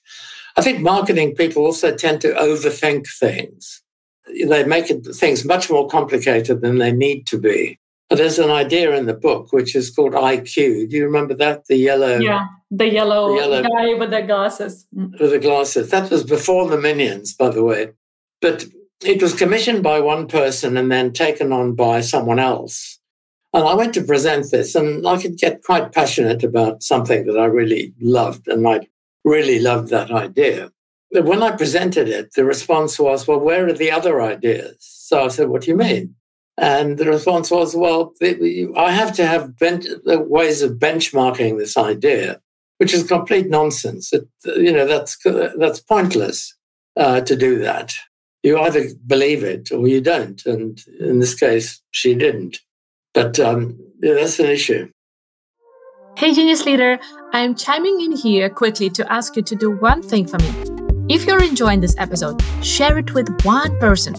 [0.56, 3.82] I think marketing people also tend to overthink things.
[4.26, 7.78] They make it, things much more complicated than they need to be.
[8.08, 10.90] But there's an idea in the book which is called IQ.
[10.90, 11.66] Do you remember that?
[11.66, 12.18] The yellow.
[12.18, 14.86] Yeah, the yellow, the yellow guy with the glasses.
[14.92, 15.90] With the glasses.
[15.90, 17.92] That was before the Minions, by the way.
[18.40, 18.64] But
[19.04, 22.98] it was commissioned by one person and then taken on by someone else.
[23.52, 27.38] And I went to present this, and I could get quite passionate about something that
[27.38, 28.86] I really loved, and I
[29.24, 30.70] really loved that idea.
[31.10, 34.76] When I presented it, the response was, Well, where are the other ideas?
[34.80, 36.14] So I said, What do you mean?
[36.60, 42.38] And the response was, well, I have to have bench, ways of benchmarking this idea,
[42.76, 44.12] which is complete nonsense.
[44.12, 45.16] It, you know, that's,
[45.56, 46.54] that's pointless
[46.98, 47.94] uh, to do that.
[48.42, 50.44] You either believe it or you don't.
[50.44, 52.58] And in this case, she didn't.
[53.14, 54.90] But um, yeah, that's an issue.
[56.16, 56.98] Hey, Genius Leader,
[57.32, 60.50] I'm chiming in here quickly to ask you to do one thing for me.
[61.08, 64.14] If you're enjoying this episode, share it with one person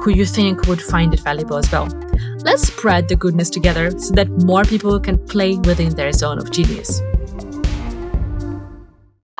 [0.00, 1.86] who you think would find it valuable as well.
[2.38, 6.50] Let's spread the goodness together so that more people can play within their zone of
[6.50, 7.00] genius.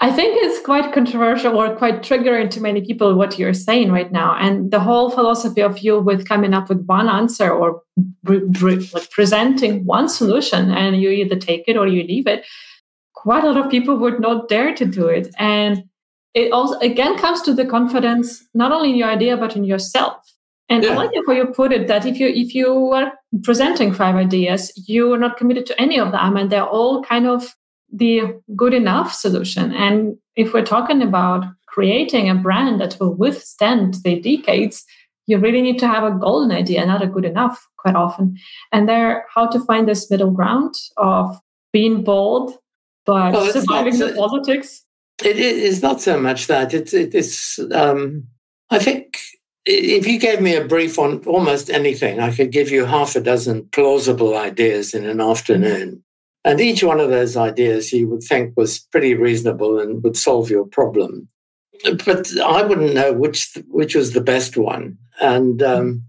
[0.04, 4.12] I think it's quite controversial or quite triggering to many people what you're saying right
[4.12, 4.36] now.
[4.38, 7.80] And the whole philosophy of you with coming up with one answer or
[8.24, 12.44] like presenting one solution and you either take it or you leave it,
[13.14, 15.34] quite a lot of people would not dare to do it.
[15.38, 15.84] And
[16.34, 20.16] it also again comes to the confidence not only in your idea but in yourself
[20.68, 20.90] and yeah.
[20.90, 23.12] I like how you put it that if you if you are
[23.42, 27.26] presenting five ideas, you are not committed to any of them, and they're all kind
[27.26, 27.54] of
[27.96, 29.72] the good enough solution.
[29.72, 34.84] And if we're talking about creating a brand that will withstand the decades,
[35.26, 38.36] you really need to have a golden idea, not a good enough, quite often.
[38.72, 41.38] And there, how to find this middle ground of
[41.72, 42.58] being bold
[43.06, 44.84] but well, surviving the politics.
[45.22, 47.60] It is not so much that it's it is.
[47.72, 48.28] Um,
[48.70, 49.18] I think
[49.66, 53.20] if you gave me a brief on almost anything, I could give you half a
[53.20, 56.02] dozen plausible ideas in an afternoon.
[56.44, 60.50] And each one of those ideas you would think was pretty reasonable and would solve
[60.50, 61.28] your problem.
[62.04, 64.98] But I wouldn't know which which was the best one.
[65.20, 66.02] And um,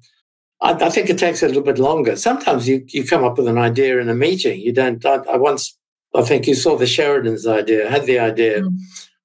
[0.61, 2.15] I, I, think it takes a little bit longer.
[2.15, 4.59] Sometimes you, you come up with an idea in a meeting.
[4.59, 5.05] You don't.
[5.05, 5.77] I, I once,
[6.13, 8.77] I think you saw the Sheridan's idea, had the idea mm.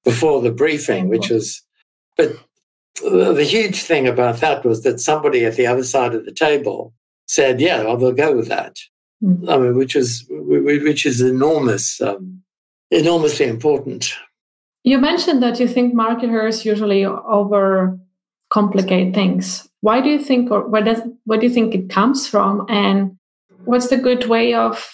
[0.05, 1.63] before the briefing, which was,
[2.17, 2.37] but
[3.03, 6.95] the huge thing about that was that somebody at the other side of the table
[7.27, 8.77] said, "Yeah, I will go with that."
[9.23, 9.49] Mm-hmm.
[9.49, 12.43] I mean, which is which is enormous, um,
[12.91, 14.15] enormously important.
[14.83, 17.99] You mentioned that you think marketers usually over
[18.51, 19.69] complicate things.
[19.83, 23.19] Why do you think, or where does where do you think it comes from, and
[23.65, 24.91] what's the good way of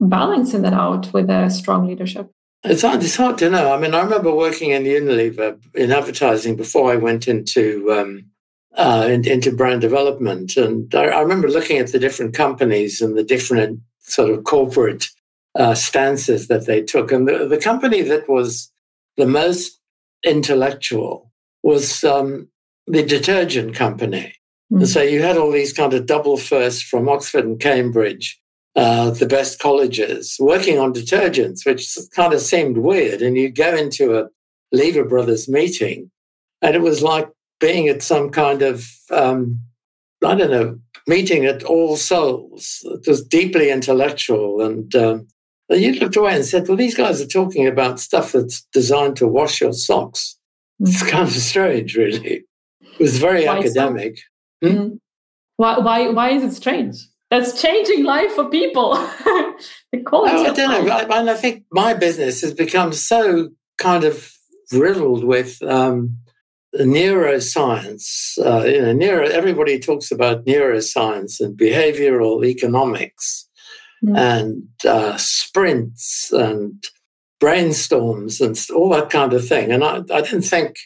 [0.00, 2.30] balancing that out with a strong leadership?
[2.64, 3.72] It's hard, it's hard to know.
[3.72, 8.30] I mean, I remember working in Unilever in advertising before I went into um,
[8.76, 13.24] uh, into brand development, and I, I, remember looking at the different companies and the
[13.24, 15.08] different sort of corporate
[15.54, 17.10] uh, stances that they took.
[17.10, 18.70] And the, the company that was
[19.16, 19.80] the most
[20.24, 22.48] intellectual was um,
[22.86, 24.34] the detergent company.
[24.72, 24.80] Mm.
[24.80, 28.38] And so you had all these kind of double firsts from Oxford and Cambridge,
[28.74, 33.22] uh, the best colleges, working on detergents, which kind of seemed weird.
[33.22, 34.28] And you go into a
[34.70, 36.10] Lever Brothers meeting,
[36.60, 37.28] and it was like
[37.60, 39.60] being at some kind of, um,
[40.24, 42.80] I don't know, meeting at All Souls.
[42.84, 44.60] It was deeply intellectual.
[44.60, 45.28] And um,
[45.70, 49.28] you looked away and said, well, these guys are talking about stuff that's designed to
[49.28, 50.36] wash your socks.
[50.82, 50.88] Mm.
[50.88, 52.44] It's kind of strange, really.
[52.80, 54.18] It was very why academic.
[54.62, 54.70] So?
[54.70, 54.76] Hmm?
[54.76, 54.98] Mm.
[55.56, 56.96] Why, why, why is it strange?
[57.30, 58.94] That's changing life for people.
[59.92, 60.36] the quality.
[60.36, 60.92] Oh, I don't know.
[60.92, 64.32] I, and I think my business has become so kind of
[64.72, 66.18] riddled with um,
[66.74, 68.38] neuroscience.
[68.38, 69.26] Uh, you know, neuro.
[69.26, 73.48] Everybody talks about neuroscience and behavioral economics
[74.04, 74.16] mm.
[74.16, 76.84] and uh, sprints and
[77.40, 79.70] brainstorms and all that kind of thing.
[79.70, 80.76] And I, I didn't think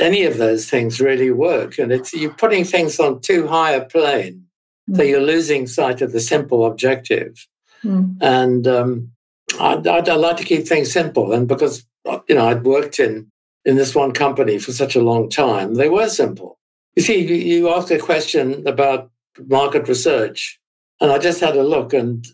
[0.00, 1.78] any of those things really work.
[1.78, 4.46] And it's you're putting things on too high a plane,
[4.90, 4.96] mm.
[4.96, 7.46] so you're losing sight of the simple objective.
[7.84, 8.16] Mm.
[8.20, 9.12] And um,
[9.60, 11.32] I'd, I'd, I'd, like to keep things simple.
[11.32, 11.86] And because
[12.28, 13.30] you know I'd worked in
[13.66, 16.58] in this one company for such a long time, they were simple.
[16.94, 19.10] You see, you, asked a question about
[19.46, 20.58] market research,
[21.00, 22.26] and I just had a look, and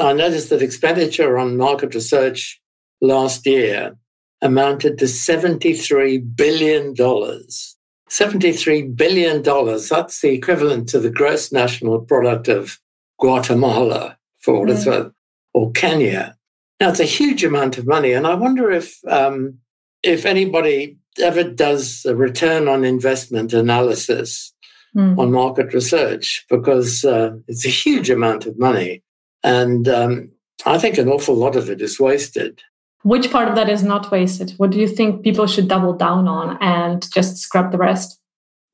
[0.00, 2.62] I noticed that expenditure on market research
[3.02, 3.98] last year
[4.40, 6.94] amounted to $73 billion.
[6.94, 9.42] $73 billion.
[9.42, 12.78] That's the equivalent to the gross national product of
[13.18, 14.92] Guatemala, for what it's mm.
[14.92, 15.12] worth,
[15.52, 16.36] or Kenya.
[16.80, 18.12] Now, it's a huge amount of money.
[18.12, 19.58] And I wonder if, um,
[20.02, 24.52] if anybody ever does a return on investment analysis
[24.96, 25.18] mm.
[25.18, 29.02] on market research, because uh, it's a huge amount of money.
[29.42, 30.30] And um,
[30.66, 32.60] I think an awful lot of it is wasted.
[33.02, 34.52] Which part of that is not wasted?
[34.56, 38.20] What do you think people should double down on and just scrap the rest?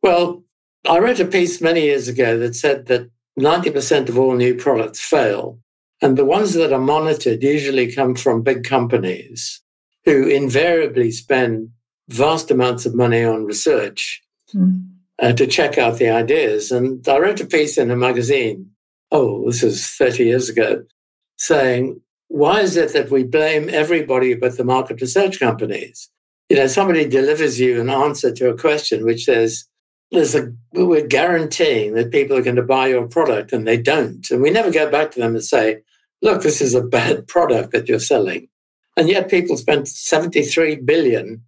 [0.02, 0.42] Well,
[0.88, 5.00] I wrote a piece many years ago that said that 90% of all new products
[5.00, 5.58] fail.
[6.00, 9.62] And the ones that are monitored usually come from big companies
[10.04, 11.70] who invariably spend
[12.08, 14.22] vast amounts of money on research
[14.54, 14.86] mm.
[15.20, 16.70] uh, to check out the ideas.
[16.70, 18.70] And I wrote a piece in a magazine,
[19.10, 20.84] oh, this is 30 years ago,
[21.36, 26.10] saying why is it that we blame everybody but the market research companies?
[26.48, 29.66] You know, somebody delivers you an answer to a question which says,
[30.10, 34.28] there's a, we're guaranteeing that people are going to buy your product and they don't.
[34.30, 35.82] And we never go back to them and say,
[36.22, 38.48] look, this is a bad product that you're selling.
[38.96, 41.42] And yet people spent $73 billion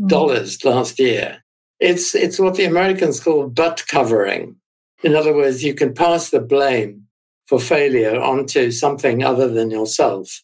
[0.00, 0.64] mm.
[0.64, 1.44] last year.
[1.80, 4.56] It's, it's what the Americans call butt covering.
[5.02, 7.06] In other words, you can pass the blame
[7.46, 10.42] for failure onto something other than yourself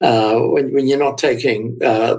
[0.00, 2.18] uh, when, when, you're not taking, uh,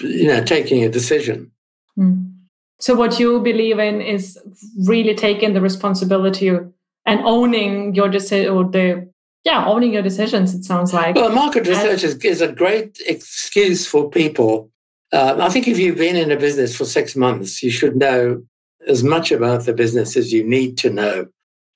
[0.00, 1.50] you know, taking a decision.
[1.98, 2.32] Mm.
[2.78, 4.38] So what you believe in is
[4.86, 9.11] really taking the responsibility and owning your decision or the
[9.44, 10.54] yeah owning your decisions.
[10.54, 11.14] It sounds like.
[11.14, 14.70] Well, market research is, is a great excuse for people.
[15.12, 18.42] Uh, I think if you've been in a business for six months, you should know
[18.88, 21.26] as much about the business as you need to know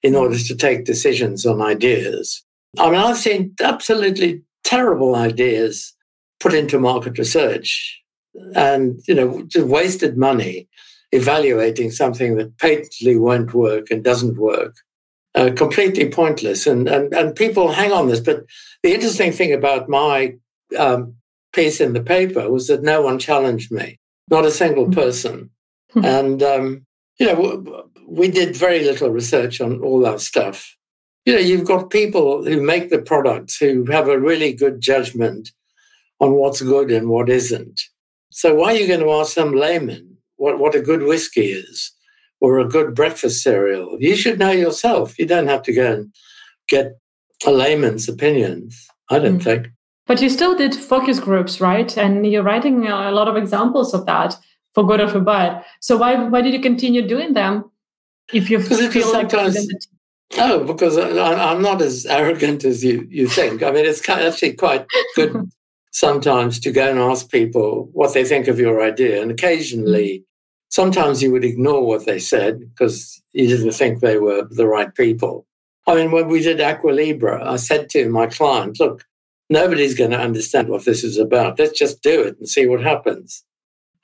[0.03, 2.45] in order to take decisions on ideas.
[2.79, 5.95] I mean, I've seen absolutely terrible ideas
[6.41, 8.03] put into market research
[8.55, 10.69] and, you know, just wasted money
[11.13, 14.75] evaluating something that patently won't work and doesn't work.
[15.37, 16.67] Uh, completely pointless.
[16.67, 18.21] And, and, and people hang on this.
[18.21, 18.47] But
[18.83, 20.35] the interesting thing about my
[20.79, 21.17] um,
[21.53, 23.99] piece in the paper was that no one challenged me,
[24.31, 24.93] not a single hmm.
[24.93, 25.51] person.
[25.95, 26.87] and, um,
[27.19, 30.75] you know, we did very little research on all that stuff.
[31.27, 35.51] You know, you've got people who make the products who have a really good judgment
[36.19, 37.83] on what's good and what isn't.
[38.31, 41.93] So why are you going to ask some layman what, what a good whiskey is
[42.41, 43.97] or a good breakfast cereal?
[44.01, 45.19] You should know yourself.
[45.19, 46.15] You don't have to go and
[46.69, 46.99] get
[47.47, 49.45] a layman's opinions, I don't mm.
[49.45, 49.69] think.
[50.07, 51.97] But you still did focus groups, right?
[51.97, 54.37] And you're writing a lot of examples of that
[54.75, 55.65] for good or for bad.
[55.81, 57.71] So why why did you continue doing them
[58.33, 59.33] if you feel like
[60.39, 63.63] Oh, because I, am not as arrogant as you, you think.
[63.63, 64.85] I mean, it's kind of actually quite
[65.15, 65.51] good
[65.93, 69.23] sometimes to go and ask people what they think of your idea.
[69.23, 70.25] And occasionally,
[70.77, 74.95] sometimes you would ignore what they said because you didn't think they were the right
[74.95, 75.47] people.
[75.87, 79.05] I mean, when we did Aqua Libra, I said to my client, look,
[79.49, 81.59] nobody's going to understand what this is about.
[81.59, 83.43] Let's just do it and see what happens.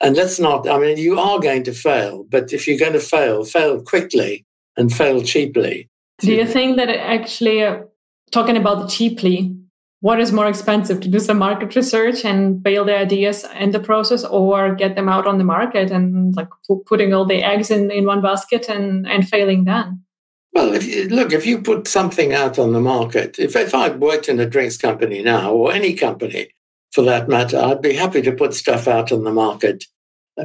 [0.01, 3.07] And let's not, I mean, you are going to fail, but if you're going to
[3.15, 4.43] fail, fail quickly
[4.75, 5.89] and fail cheaply.
[6.21, 7.83] Do you think that actually, uh,
[8.31, 9.55] talking about cheaply,
[10.03, 13.79] what is more expensive to do some market research and fail the ideas in the
[13.79, 16.49] process or get them out on the market and like
[16.85, 20.03] putting all the eggs in, in one basket and, and failing then?
[20.51, 23.91] Well, if you, look, if you put something out on the market, if, if I
[23.91, 26.49] worked in a drinks company now, or any company
[26.91, 29.85] for that matter, I'd be happy to put stuff out on the market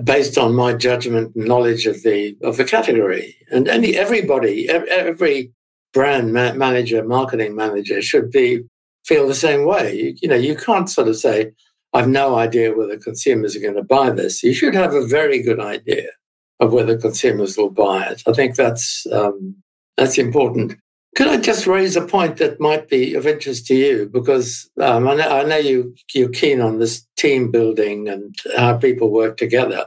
[0.05, 3.35] based on my judgment and knowledge of the of the category.
[3.51, 5.51] And any everybody, every
[5.93, 8.63] brand ma- manager, marketing manager should be
[9.09, 9.97] feel the same way.
[9.97, 11.53] You, you know, you can't sort of say,
[11.95, 15.43] "I've no idea whether consumers are going to buy this." You should have a very
[15.43, 16.09] good idea
[16.61, 18.23] of whether consumers will buy it.
[18.27, 19.57] I think that's um,
[19.97, 20.77] that's important.
[21.17, 24.09] Could I just raise a point that might be of interest to you?
[24.13, 28.77] Because um, I, know, I, know, you, you're keen on this team building and how
[28.77, 29.87] people work together.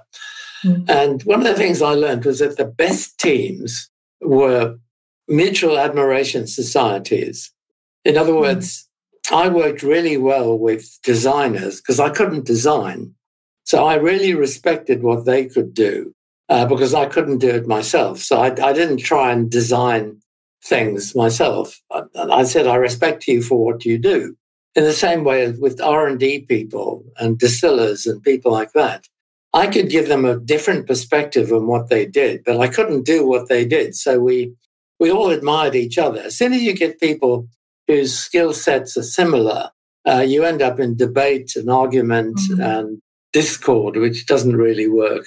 [0.65, 0.89] Mm.
[0.89, 4.75] And one of the things I learned was that the best teams were
[5.27, 7.51] mutual admiration societies.
[8.03, 8.41] In other mm.
[8.41, 8.89] words,
[9.31, 13.13] I worked really well with designers because I couldn't design.
[13.63, 16.13] So I really respected what they could do
[16.49, 18.19] uh, because I couldn't do it myself.
[18.19, 20.21] So I, I didn't try and design
[20.63, 21.81] things myself.
[21.91, 24.35] I, I, said I respect you for what you do.
[24.75, 29.07] In the same way with R and D people and distillers and people like that,
[29.53, 33.25] I could give them a different perspective on what they did, but I couldn't do
[33.25, 33.95] what they did.
[33.95, 34.53] So we
[34.99, 36.19] we all admired each other.
[36.21, 37.47] As soon as you get people
[37.87, 39.71] whose skill sets are similar,
[40.07, 42.61] uh, you end up in debate and argument mm-hmm.
[42.61, 43.01] and
[43.33, 45.25] discord, which doesn't really work.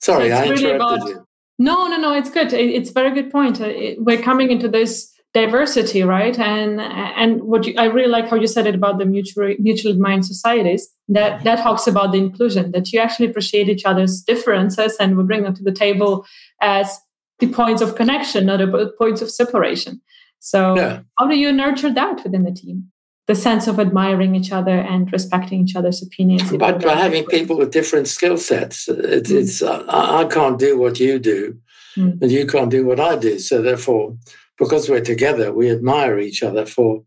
[0.00, 1.26] Sorry, so I really interrupted about, you.
[1.58, 2.14] No, no, no.
[2.14, 2.52] It's good.
[2.52, 3.60] It's a very good point.
[3.60, 6.38] Uh, we're coming into this diversity, right?
[6.38, 9.94] And and what you, I really like how you said it about the mutual mutual
[9.96, 10.88] mind societies.
[11.08, 12.72] That that talks about the inclusion.
[12.72, 16.26] That you actually appreciate each other's differences and we bring them to the table
[16.60, 16.98] as
[17.38, 20.00] the points of connection, not the points of separation.
[20.44, 21.00] So, yeah.
[21.18, 22.92] how do you nurture that within the team?
[23.28, 26.50] the sense of admiring each other and respecting each other's opinions.
[26.50, 29.40] But by having people with different skill sets, it, mm.
[29.40, 31.58] it's uh, I, can't do what you do,
[31.96, 32.20] mm.
[32.20, 33.38] and you can't do what I do.
[33.38, 34.16] So therefore,
[34.58, 37.04] because we're together, we admire each other for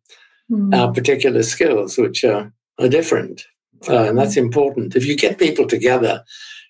[0.50, 0.74] mm.
[0.74, 3.46] our particular skills, which are, are different,
[3.90, 4.96] uh, and that's important.
[4.96, 6.24] If you get people together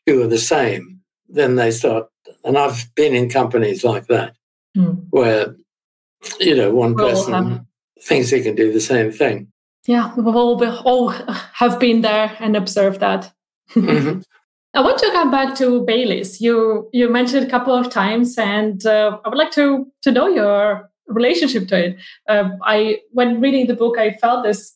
[0.07, 2.07] who are the same, then they start.
[2.43, 4.36] And I've been in companies like that
[4.76, 5.05] mm.
[5.11, 5.55] where
[6.39, 7.65] you know one person
[8.01, 9.51] thinks he can do the same thing.
[9.88, 13.32] Yeah, we've all, be, all have been there and observed that.
[13.76, 14.21] Mm-hmm.
[14.73, 16.41] I want to come back to Bailey's.
[16.41, 20.28] You you mentioned a couple of times, and uh, I would like to to know
[20.28, 21.97] your relationship to it.
[22.28, 24.76] Uh, I when reading the book, I felt this.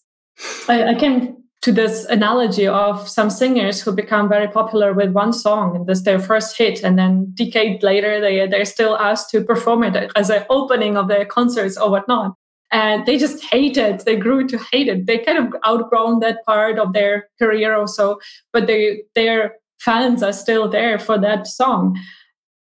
[0.69, 5.33] I, I, came to this analogy of some singers who become very popular with one
[5.33, 9.43] song, and that's their first hit, and then decade later they they're still asked to
[9.43, 12.35] perform it as an opening of their concerts or whatnot.
[12.71, 15.07] And they just hate it they grew to hate it.
[15.07, 18.19] They kind of outgrown that part of their career also
[18.53, 21.99] but they their fans are still there for that song.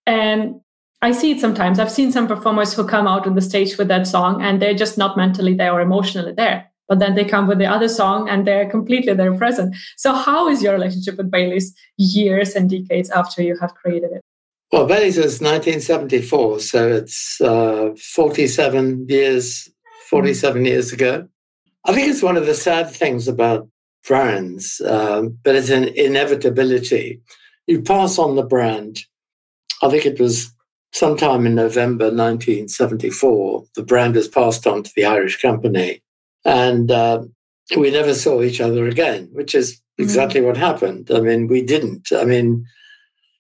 [0.06, 0.60] And
[1.02, 1.78] i see it sometimes.
[1.78, 4.74] I've seen some performers who come out on the stage with that song and they're
[4.74, 8.28] just not mentally there or emotionally there but then they come with the other song
[8.28, 13.08] and they're completely there present so how is your relationship with bailey's years and decades
[13.10, 14.22] after you have created it
[14.72, 19.68] well, Bailey's was 1974, so it's uh, 47 years
[20.08, 21.28] 47 years ago.
[21.86, 23.68] I think it's one of the sad things about
[24.06, 27.20] brands, um, but it's an inevitability.
[27.66, 29.00] You pass on the brand.
[29.82, 30.52] I think it was
[30.92, 36.02] sometime in November 1974, the brand was passed on to the Irish company.
[36.44, 37.24] And uh,
[37.76, 40.46] we never saw each other again, which is exactly mm.
[40.46, 41.10] what happened.
[41.10, 42.08] I mean, we didn't.
[42.12, 42.66] I mean,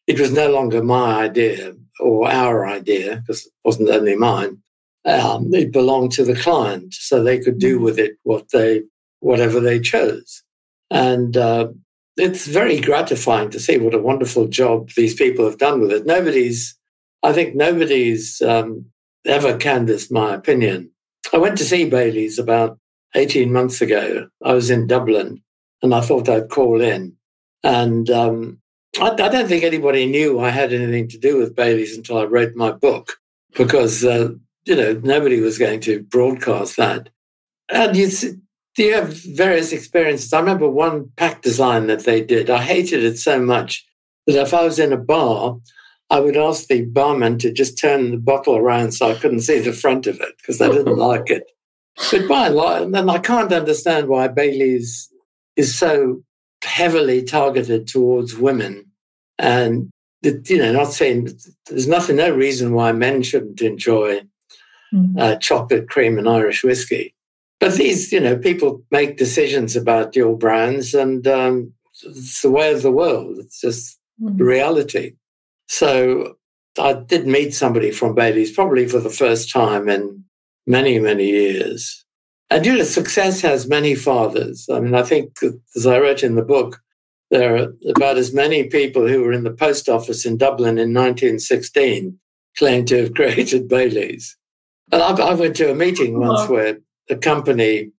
[0.06, 4.62] it was no longer my idea or our idea, because it wasn't only mine
[5.04, 7.82] um, it belonged to the client, so they could do mm.
[7.82, 8.82] with it what they
[9.20, 10.42] whatever they chose.
[10.90, 11.68] And uh,
[12.16, 16.06] it's very gratifying to see what a wonderful job these people have done with it.
[16.06, 16.76] Nobody's,
[17.22, 18.86] I think, nobody's um,
[19.24, 20.90] ever canvassed my opinion.
[21.32, 22.78] I went to see Bailey's about
[23.14, 24.28] 18 months ago.
[24.44, 25.42] I was in Dublin
[25.82, 27.16] and I thought I'd call in.
[27.62, 28.60] And um,
[29.00, 32.24] I, I, don't think anybody knew I had anything to do with Bailey's until I
[32.24, 33.12] read my book
[33.54, 34.30] because uh,
[34.64, 37.08] you know, nobody was going to broadcast that.
[37.68, 38.08] And you,
[38.74, 40.32] do you have various experiences?
[40.32, 42.50] I remember one pack design that they did.
[42.50, 43.84] I hated it so much
[44.26, 45.58] that if I was in a bar,
[46.10, 49.60] I would ask the barman to just turn the bottle around so I couldn't see
[49.60, 51.44] the front of it because I didn't like it.
[52.10, 55.10] But by and large, and I can't understand why Bailey's
[55.56, 56.22] is so
[56.64, 58.86] heavily targeted towards women.
[59.38, 59.90] And,
[60.22, 61.28] you know, not saying
[61.68, 64.22] there's nothing, no reason why men shouldn't enjoy
[64.92, 65.18] mm.
[65.18, 67.14] uh, chocolate cream and Irish whiskey.
[67.60, 71.72] But these, you know, people make decisions about your brands and um,
[72.02, 73.38] it's the way of the world.
[73.38, 74.38] It's just mm.
[74.40, 75.14] reality.
[75.68, 76.36] So
[76.78, 80.24] I did meet somebody from Bailey's probably for the first time in
[80.66, 82.04] many, many years.
[82.50, 84.68] And you know, success has many fathers.
[84.70, 85.38] I mean, I think,
[85.74, 86.80] as I wrote in the book,
[87.30, 90.92] there are about as many people who were in the post office in Dublin in
[90.92, 92.18] 1916
[92.58, 94.36] claim to have created Bailey's.
[94.90, 97.92] And I, I went to a meeting once where the company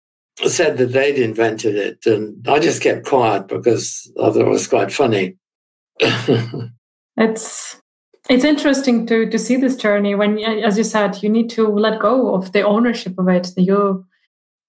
[0.45, 4.67] said that they'd invented it, and I just kept quiet because I thought it was
[4.67, 5.37] quite funny.
[5.99, 7.81] it's
[8.29, 11.99] it's interesting to to see this journey when, as you said, you need to let
[11.99, 13.51] go of the ownership of it.
[13.57, 14.05] You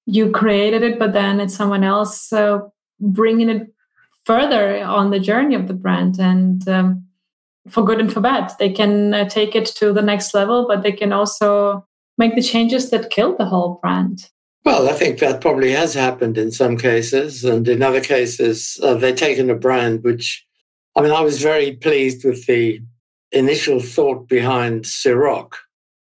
[0.07, 2.61] you created it, but then it's someone else uh,
[3.01, 3.73] bringing it
[4.25, 7.07] further on the journey of the brand, and um,
[7.69, 10.83] for good and for bad, they can uh, take it to the next level, but
[10.83, 11.87] they can also
[12.19, 14.31] make the changes that killed the whole brand.
[14.65, 18.95] Well, I think that probably has happened in some cases, and in other cases, uh,
[18.95, 20.45] they've taken a brand which,
[20.97, 22.83] I mean, I was very pleased with the
[23.35, 25.53] initial thought behind Ciroc,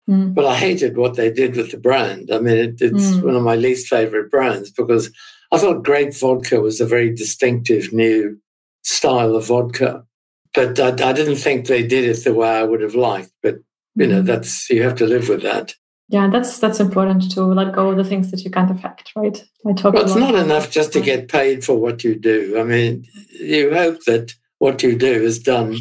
[0.09, 0.34] mm.
[0.34, 2.29] but I hated what they did with the brand.
[2.32, 3.23] I mean, it, it's mm.
[3.23, 5.11] one of my least favorite brands because
[5.51, 8.39] I thought grape vodka was a very distinctive new
[8.84, 10.05] style of vodka,
[10.53, 13.32] but I, I didn't think they did it the way I would have liked.
[13.41, 13.55] But
[13.95, 14.27] you know, hmm.
[14.27, 15.73] that's you have to live with that.
[16.09, 19.43] Yeah, that's that's important to let go of the things that you can't affect, right?
[19.65, 19.93] I talk.
[19.93, 22.59] Well, it's not enough just to get paid for what you do.
[22.59, 23.05] I mean,
[23.39, 25.77] you hope that what you do is done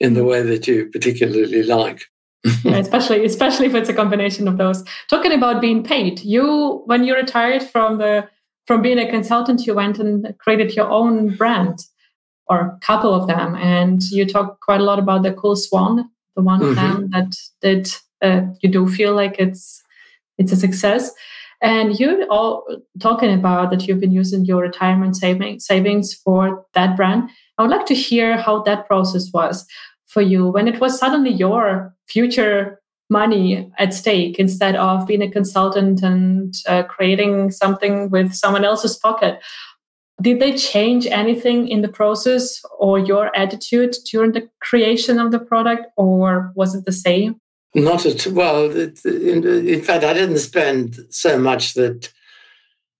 [0.00, 2.02] in the way that you particularly like.
[2.64, 4.82] especially especially if it's a combination of those.
[5.08, 8.28] Talking about being paid, you when you retired from the
[8.66, 11.84] from being a consultant, you went and created your own brand
[12.46, 16.10] or a couple of them, and you talk quite a lot about the Cool Swan,
[16.34, 16.74] the one mm-hmm.
[16.74, 17.92] them that did
[18.22, 19.82] uh, you do feel like it's
[20.38, 21.12] it's a success.
[21.62, 22.64] And you're all
[23.00, 27.28] talking about that you've been using your retirement saving, savings for that brand.
[27.58, 29.66] I would like to hear how that process was
[30.10, 35.30] for you when it was suddenly your future money at stake instead of being a
[35.30, 39.40] consultant and uh, creating something with someone else's pocket.
[40.20, 45.38] Did they change anything in the process or your attitude during the creation of the
[45.38, 47.40] product, or was it the same?
[47.74, 48.70] Not at well.
[48.70, 52.12] In, in fact, I didn't spend so much that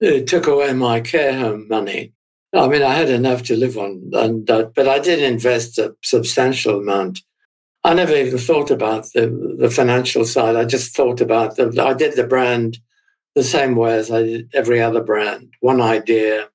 [0.01, 2.15] it took away my care home money.
[2.53, 5.95] I mean, I had enough to live on, and uh, but I did invest a
[6.03, 7.21] substantial amount.
[7.85, 10.57] I never even thought about the, the financial side.
[10.57, 11.73] I just thought about the.
[11.83, 12.79] I did the brand
[13.37, 15.55] the same way as I did every other brand.
[15.61, 16.49] One idea,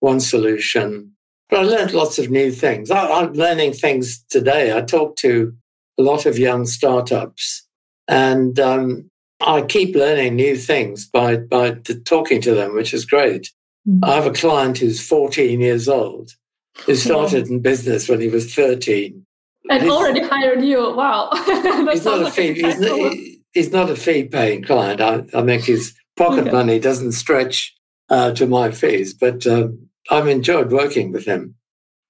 [0.00, 1.12] one solution.
[1.50, 2.90] But I learned lots of new things.
[2.90, 4.76] I, I'm learning things today.
[4.76, 5.54] I talk to
[5.98, 7.66] a lot of young startups,
[8.08, 9.10] and um,
[9.40, 11.72] I keep learning new things by by
[12.06, 13.52] talking to them, which is great.
[14.02, 16.32] I have a client who's 14 years old
[16.84, 19.24] who started in business when he was 13.
[19.70, 20.94] And he's, already hired you.
[20.94, 21.30] Wow.
[21.90, 23.14] he's, not a fee, he's, not,
[23.52, 25.00] he's, not a fee paying client.
[25.00, 26.50] I, I think his pocket okay.
[26.50, 27.74] money doesn't stretch
[28.08, 31.56] uh, to my fees, but um, I've enjoyed working with him.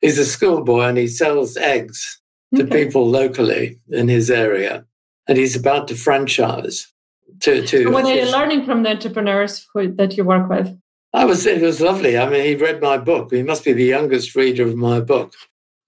[0.01, 2.21] He's a schoolboy and he sells eggs
[2.55, 2.85] to okay.
[2.85, 4.85] people locally in his area.
[5.27, 6.93] And he's about to franchise.
[7.41, 10.77] To, to what are you learning from the entrepreneurs who, that you work with?
[11.17, 12.19] I was it was lovely.
[12.19, 13.33] I mean, he read my book.
[13.33, 15.33] He must be the youngest reader of my book,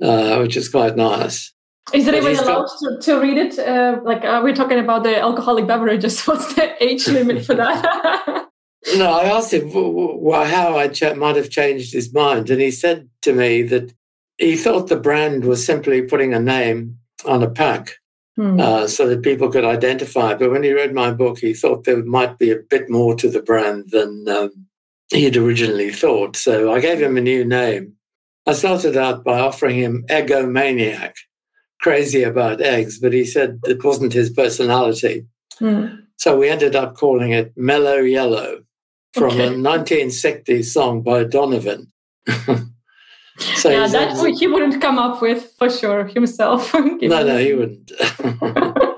[0.03, 1.53] uh, which is quite nice.
[1.93, 3.59] Is it even allowed to, to read it?
[3.59, 6.23] Uh, like, are we talking about the alcoholic beverages?
[6.27, 8.49] What's the age limit for that?
[8.97, 12.71] no, I asked him well, how I ch- might have changed his mind, and he
[12.71, 13.93] said to me that
[14.39, 17.97] he thought the brand was simply putting a name on a pack.
[18.37, 18.61] Hmm.
[18.61, 20.33] Uh, so that people could identify.
[20.33, 23.29] But when he read my book, he thought there might be a bit more to
[23.29, 24.69] the brand than um,
[25.11, 26.37] he'd originally thought.
[26.37, 27.95] So I gave him a new name.
[28.47, 31.13] I started out by offering him Egomaniac,
[31.81, 35.27] crazy about eggs, but he said it wasn't his personality.
[35.61, 36.05] Mm.
[36.17, 38.61] So we ended up calling it Mellow Yellow
[39.13, 39.49] from okay.
[39.49, 41.93] a 1960s song by Donovan.
[42.27, 46.73] so yeah, that he wouldn't come up with for sure himself.
[46.75, 47.93] no, no, he wouldn't.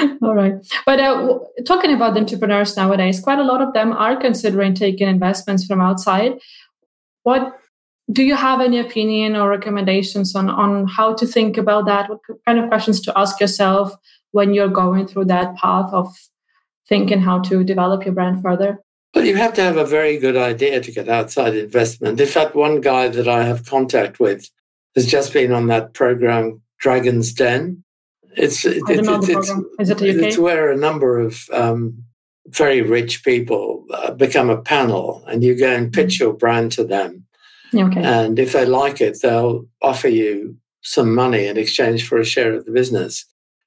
[0.22, 0.54] All right.
[0.86, 5.66] But uh, talking about entrepreneurs nowadays, quite a lot of them are considering taking investments
[5.66, 6.38] from outside.
[7.22, 7.58] What
[8.10, 12.08] do you have any opinion or recommendations on, on how to think about that?
[12.08, 13.92] What kind of questions to ask yourself
[14.32, 16.08] when you're going through that path of
[16.88, 18.78] thinking how to develop your brand further?
[19.14, 22.20] Well, you have to have a very good idea to get outside investment.
[22.20, 24.48] In fact, one guy that I have contact with
[24.94, 27.84] has just been on that program, Dragon's Den.
[28.36, 29.00] It's it, it,
[29.78, 32.04] it it's where a number of um,
[32.46, 36.24] very rich people uh, become a panel, and you go and pitch mm-hmm.
[36.24, 37.26] your brand to them.
[37.74, 38.02] Okay.
[38.02, 42.54] And if they like it, they'll offer you some money in exchange for a share
[42.54, 43.24] of the business,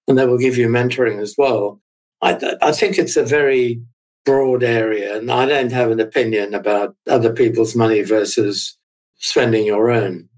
[0.07, 1.81] and they will give you mentoring as well.
[2.21, 3.81] I, I think it's a very
[4.25, 8.77] broad area, and I don't have an opinion about other people's money versus
[9.17, 10.29] spending your own.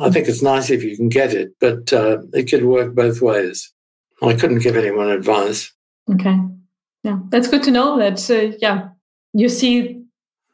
[0.00, 3.22] I think it's nice if you can get it, but uh, it could work both
[3.22, 3.72] ways.
[4.22, 5.72] I couldn't give anyone advice.
[6.12, 6.38] Okay,
[7.02, 7.98] yeah, that's good to know.
[7.98, 8.88] That uh, yeah,
[9.32, 10.02] you see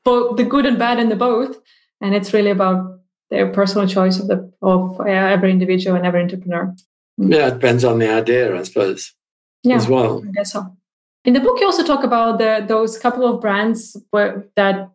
[0.05, 1.57] both the good and bad in the both,
[2.01, 6.23] and it's really about their personal choice of the of uh, every individual and every
[6.23, 6.75] entrepreneur.
[7.19, 9.13] Yeah, it depends on the idea, I suppose.
[9.63, 10.23] Yeah, as well.
[10.27, 10.77] I guess so.
[11.25, 14.91] In the book, you also talk about the, those couple of brands where, that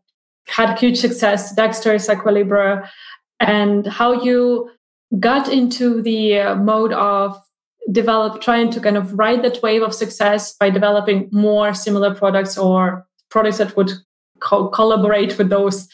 [0.47, 2.89] had huge success, Dexter's, Aqua Libra,
[3.39, 4.69] and how you
[5.19, 7.37] got into the uh, mode of
[7.91, 12.57] develop trying to kind of ride that wave of success by developing more similar products
[12.57, 13.91] or products that would
[14.41, 15.87] co- collaborate with those.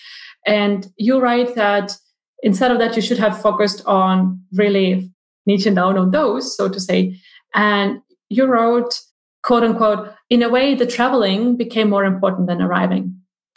[0.46, 1.96] And you write that
[2.42, 5.12] instead of that you should have focused on really
[5.48, 7.20] niching down on those so to say.
[7.54, 9.00] And you wrote
[9.44, 13.13] quote unquote in a way the traveling became more important than arriving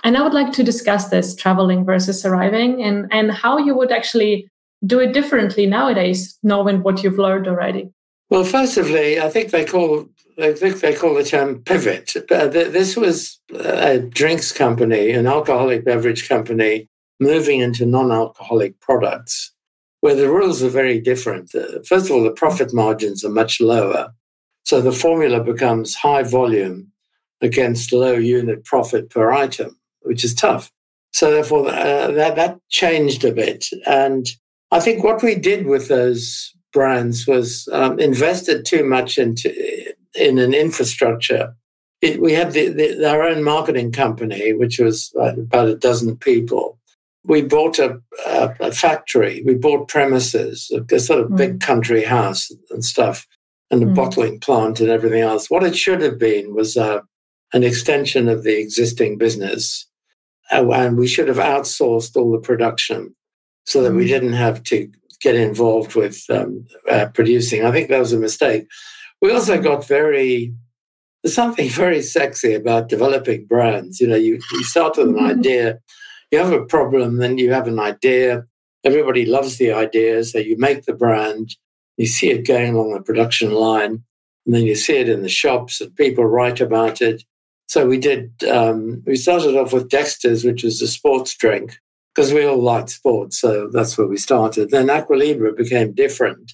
[0.07, 3.91] and I would like to discuss this traveling versus arriving and, and how you would
[3.91, 4.49] actually
[4.87, 7.91] do it differently nowadays, knowing what you've learned already.
[8.31, 10.07] Well, firstly, I think they call
[10.39, 12.15] I think they call the term pivot.
[12.31, 16.89] Uh, this was a drinks company, an alcoholic beverage company,
[17.19, 19.53] moving into non-alcoholic products,
[20.03, 21.53] where the rules are very different.
[21.55, 24.13] Uh, first of all, the profit margins are much lower,
[24.63, 26.93] so the formula becomes high volume
[27.41, 29.76] against low unit profit per item
[30.07, 30.71] which is tough.
[31.13, 34.27] So therefore, uh, that that changed a bit, and
[34.71, 39.51] I think what we did with those brands was um, invested too much into
[40.15, 41.55] in an infrastructure.
[42.03, 46.79] It, we had the, the, our own marketing company, which was about a dozen people.
[47.25, 51.37] We bought a, a, a factory, we bought premises, a, sort of mm.
[51.37, 53.27] big country house and stuff,
[53.71, 53.95] and a mm.
[53.95, 55.51] bottling plant and everything else.
[55.51, 57.01] What it should have been was uh,
[57.55, 59.87] an extension of the existing business
[60.51, 63.15] and we should have outsourced all the production
[63.65, 64.09] so that we mm.
[64.09, 64.91] didn't have to
[65.21, 67.65] get involved with um, uh, producing.
[67.65, 68.67] I think that was a mistake.
[69.21, 70.55] We also got very
[71.23, 74.01] there's something very sexy about developing brands.
[74.01, 75.39] You know, you, you start with an mm-hmm.
[75.39, 75.81] idea,
[76.31, 78.45] you have a problem, then you have an idea.
[78.85, 81.57] Everybody loves the idea, so you make the brand.
[81.97, 84.05] You see it going along the production line,
[84.45, 87.25] and then you see it in the shops, and people write about it.
[87.67, 91.79] So we did, um, we started off with Dexter's, which was a sports drink,
[92.15, 93.41] because we all liked sports.
[93.41, 94.71] So that's where we started.
[94.71, 96.53] Then Aqua Libra became different.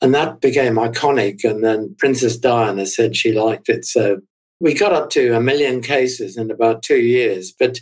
[0.00, 1.44] And that became iconic.
[1.44, 3.84] And then Princess Diana said she liked it.
[3.84, 4.20] So
[4.60, 7.52] we got up to a million cases in about two years.
[7.52, 7.78] But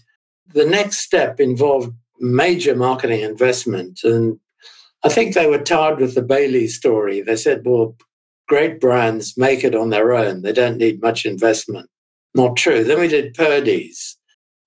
[0.55, 4.01] the next step involved major marketing investment.
[4.05, 4.39] And
[5.03, 7.20] I think they were tired with the Bailey story.
[7.22, 7.97] They said, well,
[8.49, 11.91] great brands make it on their own, they don't need much investment
[12.37, 12.84] not true.
[12.84, 14.16] Then we did Purdey's,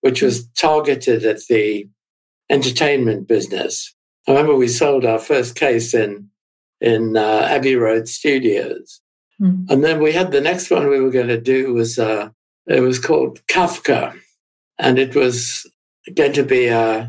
[0.02, 1.88] which was targeted at the
[2.50, 3.96] entertainment business.
[4.28, 6.30] I remember we sold our first case in
[6.82, 9.02] in uh, Abbey Road Studios,
[9.42, 9.70] mm.
[9.70, 12.30] and then we had the next one we were going to do was uh,
[12.68, 14.18] it was called Kafka,
[14.78, 15.66] and it was
[16.16, 17.08] going to be a uh,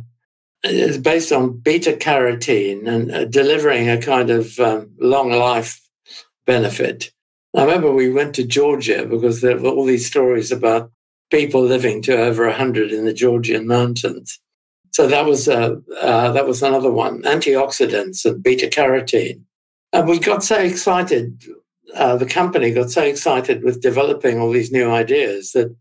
[0.63, 5.81] it's based on beta carotene and uh, delivering a kind of um, long life
[6.45, 7.11] benefit.
[7.55, 10.91] I remember we went to Georgia because there were all these stories about
[11.31, 14.41] people living to over 100 in the Georgian mountains.
[14.93, 17.23] So that was uh, uh, that was another one.
[17.23, 19.43] Antioxidants and beta carotene,
[19.93, 21.43] and we got so excited.
[21.95, 25.75] Uh, the company got so excited with developing all these new ideas that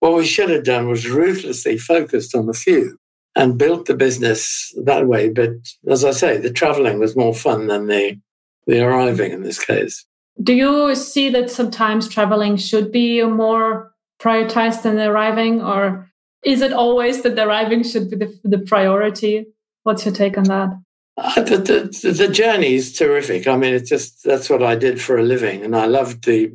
[0.00, 2.98] what we should have done was ruthlessly focused on a few
[3.36, 5.28] and built the business that way.
[5.28, 5.50] But
[5.88, 8.18] as I say, the traveling was more fun than the
[8.66, 10.04] the arriving in this case.
[10.42, 16.10] Do you see that sometimes traveling should be more prioritized than arriving, or
[16.44, 19.46] is it always that the arriving should be the, the priority?
[19.82, 20.70] What's your take on that?
[21.16, 23.46] Uh, the, the, the journey is terrific.
[23.46, 26.52] I mean, it's just that's what I did for a living, and I loved the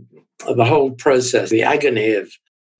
[0.56, 2.32] the whole process, the agony of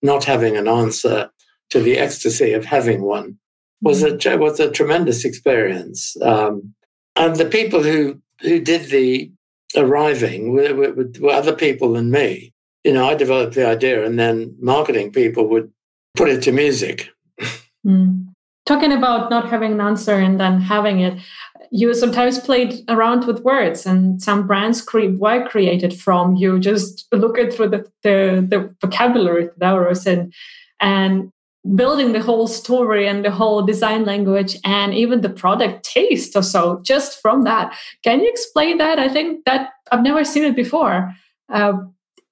[0.02, 1.30] not having an answer
[1.70, 3.38] to the ecstasy of having one,
[3.82, 4.40] was a mm.
[4.40, 6.16] was a tremendous experience.
[6.22, 6.74] Um,
[7.16, 9.32] and the people who who did the
[9.78, 12.54] arriving were other people than me.
[12.84, 15.72] You know, I developed the idea, and then marketing people would
[16.16, 17.10] put it to music.
[17.86, 18.28] Mm.
[18.66, 21.20] Talking about not having an answer and then having it,
[21.72, 27.08] you sometimes played around with words, and some brands cre- were created from you just
[27.12, 30.34] looking through the, the, the vocabulary that and
[30.80, 31.32] and
[31.74, 36.44] building the whole story and the whole design language and even the product taste or
[36.44, 37.76] so just from that.
[38.04, 39.00] Can you explain that?
[39.00, 41.14] I think that i've never seen it before.
[41.52, 41.74] Uh,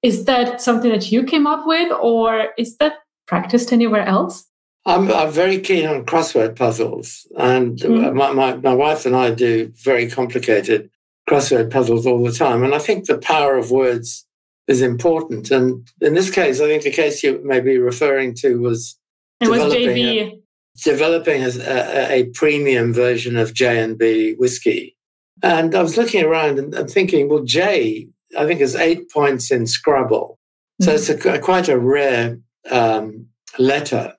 [0.02, 2.94] is that something that you came up with or is that
[3.26, 4.46] practiced anywhere else?
[4.86, 8.16] I'm, I'm very keen on crossword puzzles and mm-hmm.
[8.16, 10.90] my, my, my wife and i do very complicated
[11.28, 14.26] crossword puzzles all the time and i think the power of words
[14.66, 15.50] is important.
[15.50, 18.98] And in this case i think the case you may be referring to was
[19.40, 20.20] it was JB.
[20.20, 20.40] A,
[20.82, 24.96] developing a, a, a, premium version of J&B whiskey.
[25.42, 28.08] And I was looking around and, and, thinking, well, J,
[28.38, 30.38] I think, is eight points in Scrabble.
[30.80, 31.12] So mm-hmm.
[31.12, 32.38] it's a, quite a rare
[32.70, 33.26] um,
[33.58, 34.14] letter.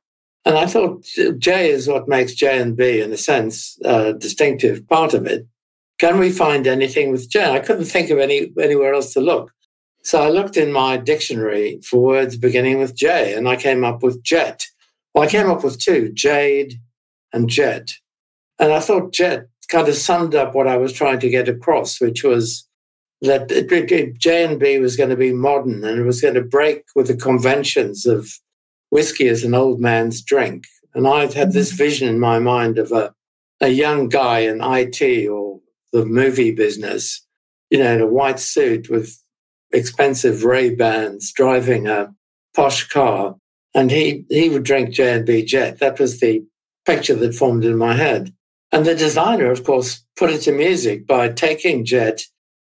[0.45, 1.05] And I thought
[1.39, 5.47] J is what makes J&B, in a sense, a distinctive part of it.
[5.97, 7.51] Can we find anything with J?
[7.51, 9.51] I couldn't think of any anywhere else to look.
[10.03, 14.03] So I looked in my dictionary for words beginning with J, and I came up
[14.03, 14.65] with jet.
[15.15, 16.81] Well, I came up with two, Jade
[17.31, 17.93] and Jet.
[18.59, 22.01] And I thought Jet kind of summed up what I was trying to get across,
[22.01, 22.67] which was
[23.21, 23.47] that
[24.19, 28.05] J&B was going to be modern and it was going to break with the conventions
[28.05, 28.29] of
[28.89, 30.65] whiskey as an old man's drink.
[30.93, 31.77] And I had this mm-hmm.
[31.77, 33.13] vision in my mind of a,
[33.61, 35.61] a young guy in IT or
[35.93, 37.25] the movie business,
[37.69, 39.17] you know, in a white suit with
[39.71, 42.13] expensive Ray Bans, driving a
[42.53, 43.35] posh car,
[43.75, 45.79] and he, he would drink J&B Jet.
[45.79, 46.43] That was the
[46.85, 48.33] picture that formed in my head.
[48.71, 52.23] And the designer, of course, put it to music by taking Jet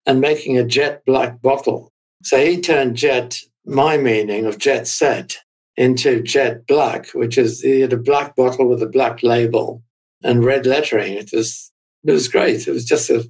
[0.05, 1.91] and making a jet black bottle.
[2.24, 5.38] So he turned Jet, my meaning of Jet Set,
[5.76, 9.84] into Jet Black, which is he had a black bottle with a black label
[10.24, 11.14] and red lettering.
[11.14, 11.72] It was
[12.03, 12.68] it was great.
[12.68, 13.30] It was just a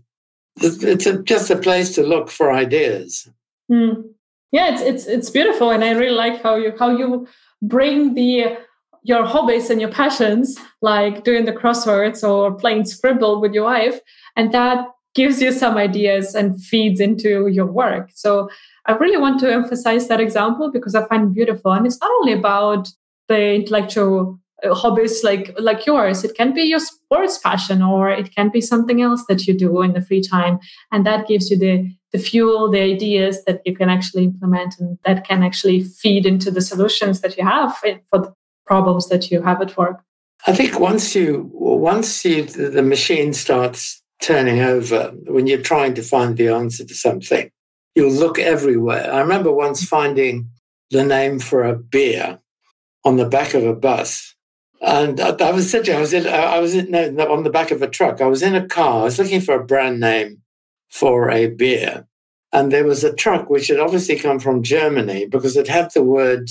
[0.60, 3.30] it's a, just a place to look for ideas.
[3.72, 4.06] Mm.
[4.52, 7.28] Yeah, it's it's it's beautiful, and I really like how you how you
[7.62, 8.58] bring the
[9.04, 14.00] your hobbies and your passions, like doing the crosswords or playing Scrabble with your wife,
[14.36, 18.12] and that gives you some ideas and feeds into your work.
[18.14, 18.50] So
[18.86, 21.72] I really want to emphasize that example because I find it beautiful.
[21.72, 22.90] And it's not only about
[23.28, 28.34] the intellectual uh, hobbies like like yours it can be your sports passion or it
[28.34, 30.58] can be something else that you do in the free time
[30.92, 34.98] and that gives you the the fuel the ideas that you can actually implement and
[35.06, 38.34] that can actually feed into the solutions that you have for the
[38.66, 40.02] problems that you have at work
[40.46, 46.02] i think once you once you the machine starts turning over when you're trying to
[46.02, 47.50] find the answer to something
[47.96, 50.50] you'll look everywhere i remember once finding
[50.92, 52.40] the name for a beer
[53.04, 54.36] on the back of a bus
[54.80, 57.72] and I, I was sitting, I was in, I was in, no, on the back
[57.72, 58.22] of a truck.
[58.22, 59.02] I was in a car.
[59.02, 60.44] I was looking for a brand name
[60.90, 62.08] for a beer.
[62.54, 66.04] And there was a truck which had obviously come from Germany because it had the
[66.04, 66.50] word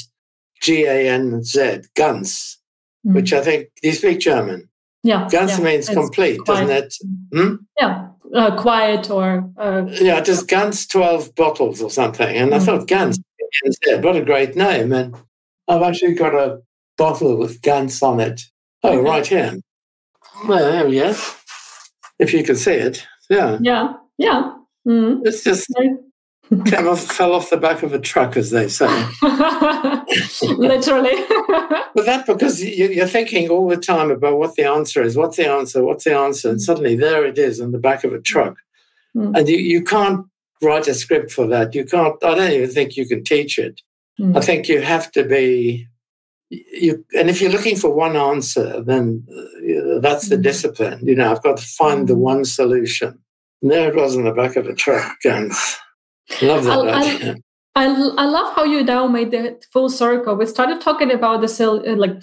[0.61, 2.59] G A N Z, Ganz,
[3.07, 3.14] mm.
[3.14, 4.68] which I think, do you speak German?
[5.03, 5.28] Yeah.
[5.30, 6.68] Ganz yeah, means complete, quiet.
[6.68, 6.95] doesn't it?
[7.32, 7.55] Hmm?
[7.78, 8.09] Yeah.
[8.34, 9.51] Uh, quiet or.
[9.57, 12.37] Uh, yeah, just Ganz 12 bottles or something.
[12.37, 12.55] And mm.
[12.55, 13.18] I thought, Ganz,
[14.01, 14.93] what a great name.
[14.93, 15.14] And
[15.68, 16.61] I've actually got a
[16.99, 18.43] bottle with Ganz on it.
[18.82, 19.61] Oh, right here.
[20.47, 21.01] Well, there we.
[22.18, 23.07] If you can see it.
[23.30, 23.59] Yeah.
[23.61, 23.95] Yeah.
[24.18, 24.52] Yeah.
[24.86, 25.22] Mm-hmm.
[25.24, 25.68] It's just
[26.66, 28.86] came off, fell off the back of a truck, as they say.
[29.22, 31.16] Literally.
[31.94, 35.16] but that because you're thinking all the time about what the answer is.
[35.16, 35.84] What's the answer?
[35.84, 36.50] What's the answer?
[36.50, 38.58] And suddenly there it is on the back of a truck.
[39.16, 39.36] Mm.
[39.36, 40.26] And you, you can't
[40.62, 41.74] write a script for that.
[41.74, 43.80] You can't, I don't even think you can teach it.
[44.20, 44.36] Mm.
[44.36, 45.88] I think you have to be
[46.48, 50.42] you, and if you're looking for one answer, then uh, that's the mm.
[50.42, 51.06] discipline.
[51.06, 52.18] You know, I've got to find the mm.
[52.18, 53.18] one solution.
[53.62, 55.52] And there it was in the back of a truck, and
[56.42, 57.36] love that I, idea.
[57.76, 60.34] I, I love how you now made the full circle.
[60.34, 62.22] We started talking about the uh, like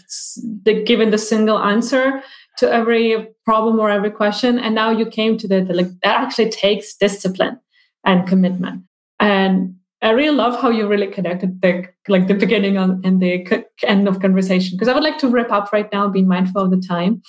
[0.63, 2.23] the given the single answer
[2.57, 6.21] to every problem or every question, and now you came to the, the like that
[6.21, 7.59] actually takes discipline
[8.03, 8.84] and commitment.
[9.19, 14.07] And I really love how you really connected the like the beginning and the end
[14.07, 16.81] of conversation because I would like to wrap up right now, being mindful of the
[16.81, 17.21] time,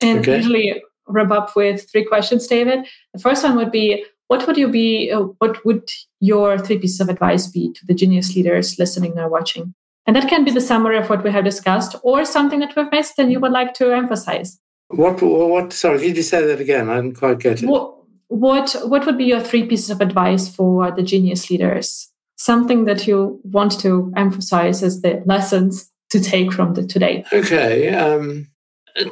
[0.00, 0.36] and okay.
[0.36, 2.86] usually wrap up with three questions, David.
[3.14, 5.10] The first one would be, what would you be?
[5.10, 5.88] Uh, what would
[6.20, 9.74] your three pieces of advice be to the genius leaders listening or watching?
[10.06, 12.90] And that can be the summary of what we have discussed, or something that we've
[12.90, 14.60] missed and you would like to emphasize.
[14.88, 15.22] What?
[15.22, 15.72] What?
[15.72, 16.88] Sorry, did you say that again?
[16.88, 17.68] I didn't quite get it.
[17.68, 17.94] What?
[18.28, 22.10] What, what would be your three pieces of advice for the genius leaders?
[22.36, 27.24] Something that you want to emphasize as the lessons to take from the today.
[27.32, 27.94] Okay.
[27.94, 28.48] Um,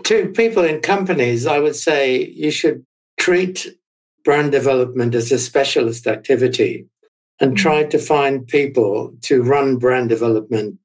[0.05, 2.85] to people in companies, I would say you should
[3.19, 3.69] treat
[4.25, 6.87] brand development as a specialist activity
[7.41, 7.63] and mm-hmm.
[7.63, 10.79] try to find people to run brand development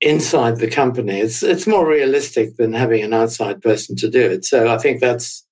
[0.00, 1.20] inside the company.
[1.20, 4.44] It's it's more realistic than having an outside person to do it.
[4.44, 5.46] So I think that's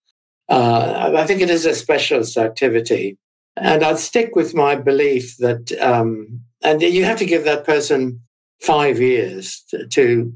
[0.49, 3.18] uh, I think it is a specialist activity,
[3.57, 8.20] and I'd stick with my belief that um, and you have to give that person
[8.61, 10.32] five years to, mm.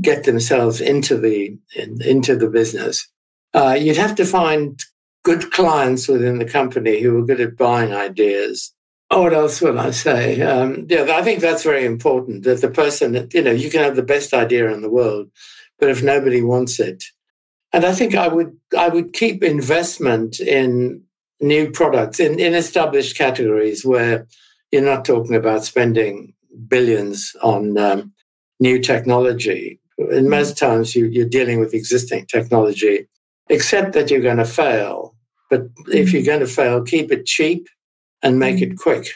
[0.00, 3.08] Get themselves into the in, into the business.
[3.54, 4.80] Uh, you'd have to find
[5.24, 8.72] good clients within the company who are good at buying ideas.
[9.10, 10.40] Oh, what else would I say?
[10.42, 12.42] Um, yeah, I think that's very important.
[12.42, 15.30] That the person, that, you know, you can have the best idea in the world,
[15.78, 17.04] but if nobody wants it,
[17.72, 21.02] and I think I would I would keep investment in
[21.40, 24.26] new products in, in established categories where
[24.72, 26.32] you're not talking about spending
[26.68, 28.12] billions on um,
[28.60, 29.80] new technology.
[29.98, 30.30] And hmm.
[30.30, 33.06] most times you, you're dealing with existing technology,
[33.48, 35.14] except that you're going to fail.
[35.50, 36.26] But if you're hmm.
[36.26, 37.68] going to fail, keep it cheap
[38.22, 38.76] and make it hmm.
[38.76, 39.08] quick.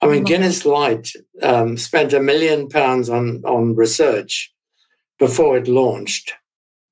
[0.00, 4.52] I mean, Guinness Light um, spent a million pounds on, on research
[5.18, 6.34] before it launched,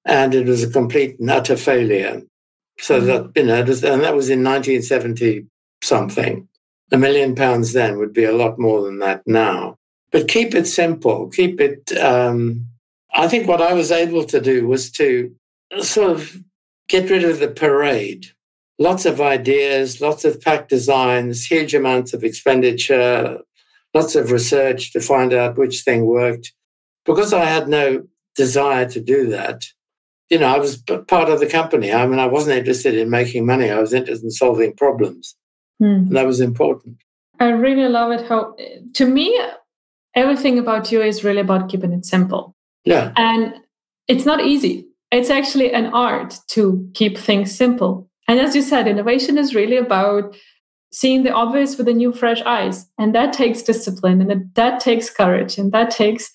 [0.06, 2.22] and it was a complete and utter failure.
[2.78, 5.46] So that, you know, and that was in 1970
[5.82, 6.48] something.
[6.90, 9.78] A million pounds then would be a lot more than that now.
[10.12, 11.28] But keep it simple.
[11.30, 11.96] Keep it.
[11.98, 12.66] Um,
[13.14, 15.34] I think what I was able to do was to
[15.80, 16.36] sort of
[16.88, 18.26] get rid of the parade.
[18.78, 23.38] Lots of ideas, lots of pack designs, huge amounts of expenditure,
[23.94, 26.52] lots of research to find out which thing worked.
[27.04, 28.06] Because I had no
[28.36, 29.64] desire to do that,
[30.32, 31.92] you know, I was part of the company.
[31.92, 33.70] I mean, I wasn't interested in making money.
[33.70, 35.36] I was interested in solving problems.
[35.82, 36.08] Mm.
[36.08, 36.96] And that was important.
[37.38, 38.56] I really love it how,
[38.94, 39.38] to me,
[40.14, 42.54] everything about you is really about keeping it simple.
[42.84, 43.12] Yeah.
[43.16, 43.54] And
[44.08, 44.86] it's not easy.
[45.10, 48.08] It's actually an art to keep things simple.
[48.28, 50.34] And as you said, innovation is really about
[50.92, 52.86] seeing the obvious with a new, fresh eyes.
[52.98, 56.30] And that takes discipline and that takes courage and that takes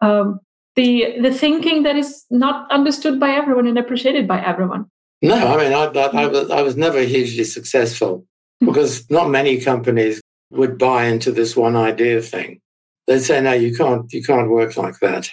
[0.00, 0.40] um,
[0.76, 4.86] the, the thinking that is not understood by everyone and appreciated by everyone.
[5.22, 8.26] No, I mean, I, I, I, was, I was never hugely successful
[8.60, 12.60] because not many companies would buy into this one idea thing
[13.06, 15.28] they say, no, you can't, you can't work like that.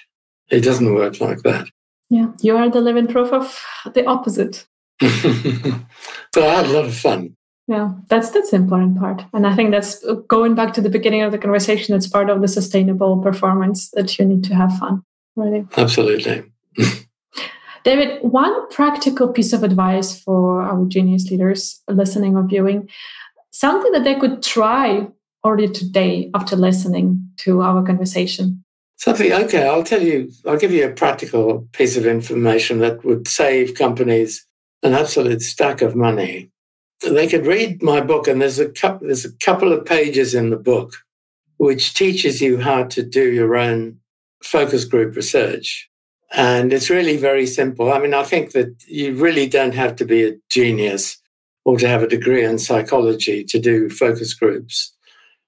[0.50, 1.68] It doesn't work like that.
[2.10, 3.64] Yeah, you are the living proof of
[3.94, 4.68] the opposite.
[5.00, 7.38] but I had a lot of fun.
[7.68, 10.90] Yeah, that's that's the important part, and I think that's uh, going back to the
[10.90, 11.96] beginning of the conversation.
[11.96, 15.04] It's part of the sustainable performance that you need to have fun.
[15.38, 16.52] Really, absolutely.
[17.84, 22.90] David, one practical piece of advice for our genius leaders listening or viewing,
[23.52, 25.08] something that they could try
[25.44, 28.64] already today after listening to our conversation?
[28.98, 33.28] Something, okay, I'll tell you, I'll give you a practical piece of information that would
[33.28, 34.46] save companies
[34.84, 36.50] an absolute stack of money.
[37.02, 40.52] They could read my book, and there's a, couple, there's a couple of pages in
[40.52, 40.94] the book
[41.58, 43.98] which teaches you how to do your own
[44.44, 45.90] focus group research.
[46.34, 47.92] And it's really very simple.
[47.92, 51.22] I mean, I think that you really don't have to be a genius
[51.66, 54.91] or to have a degree in psychology to do focus groups.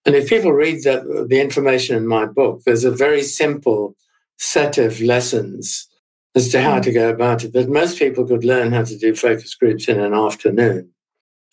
[0.06, 3.96] And if people read the, the information in my book, there's a very simple
[4.38, 5.88] set of lessons
[6.36, 9.16] as to how to go about it that most people could learn how to do
[9.16, 10.90] focus groups in an afternoon.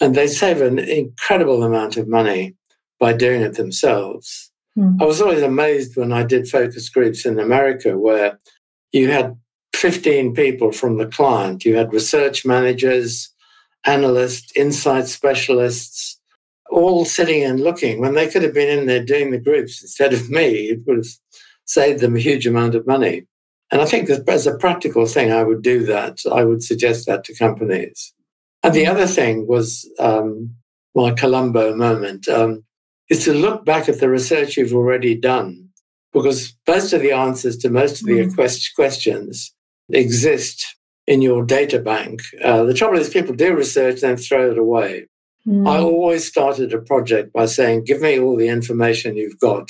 [0.01, 2.57] And they save an incredible amount of money
[2.99, 4.51] by doing it themselves.
[4.77, 5.01] Mm.
[5.01, 8.39] I was always amazed when I did focus groups in America where
[8.93, 9.37] you had
[9.75, 13.31] 15 people from the client, you had research managers,
[13.85, 16.20] analysts, insight specialists,
[16.71, 20.13] all sitting and looking when they could have been in there doing the groups instead
[20.13, 20.71] of me.
[20.71, 21.13] It would have
[21.65, 23.27] saved them a huge amount of money.
[23.71, 26.19] And I think that as a practical thing, I would do that.
[26.33, 28.13] I would suggest that to companies.
[28.63, 30.57] And the other thing was um,
[30.95, 32.65] my Columbo moment um,
[33.09, 35.69] is to look back at the research you've already done,
[36.13, 38.75] because most of the answers to most of the mm.
[38.75, 39.55] questions
[39.89, 42.23] exist in your data bank.
[42.45, 45.07] Uh, the trouble is, people do research and then throw it away.
[45.51, 45.69] Mm.
[45.69, 49.69] I always started a project by saying, give me all the information you've got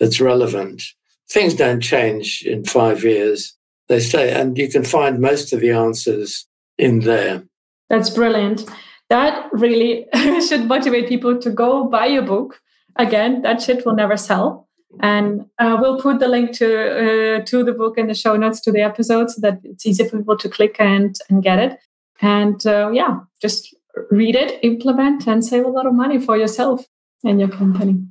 [0.00, 0.82] that's relevant.
[1.30, 3.56] Things don't change in five years.
[3.88, 6.46] They stay, and you can find most of the answers
[6.78, 7.44] in there.
[7.88, 8.68] That's brilliant.
[9.10, 10.06] that really
[10.48, 12.60] should motivate people to go buy your book.
[12.96, 14.68] Again, that shit will never sell.
[15.00, 18.60] And uh, we'll put the link to uh, to the book in the show notes
[18.62, 21.78] to the episode so that it's easy for people to click and and get it.
[22.20, 23.74] And uh, yeah, just
[24.10, 26.84] read it, implement, and save a lot of money for yourself
[27.22, 28.04] and your company.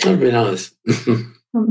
[0.00, 0.72] That'd be nice.
[1.54, 1.70] Um,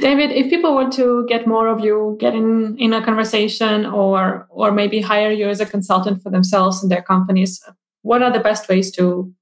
[0.00, 4.46] david, if people want to get more of you, get in in a conversation, or
[4.50, 7.62] or maybe hire you as a consultant for themselves and their companies,
[8.02, 9.32] what are the best ways to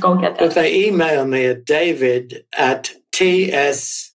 [0.00, 0.44] go get that?
[0.44, 4.12] If they email me at david at tswns.net.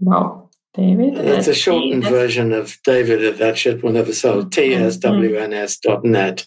[0.00, 0.43] Wow.
[0.74, 1.14] David.
[1.16, 4.48] It's a shortened version of David at that shit will never sell, mm-hmm.
[4.48, 6.46] tswns.net.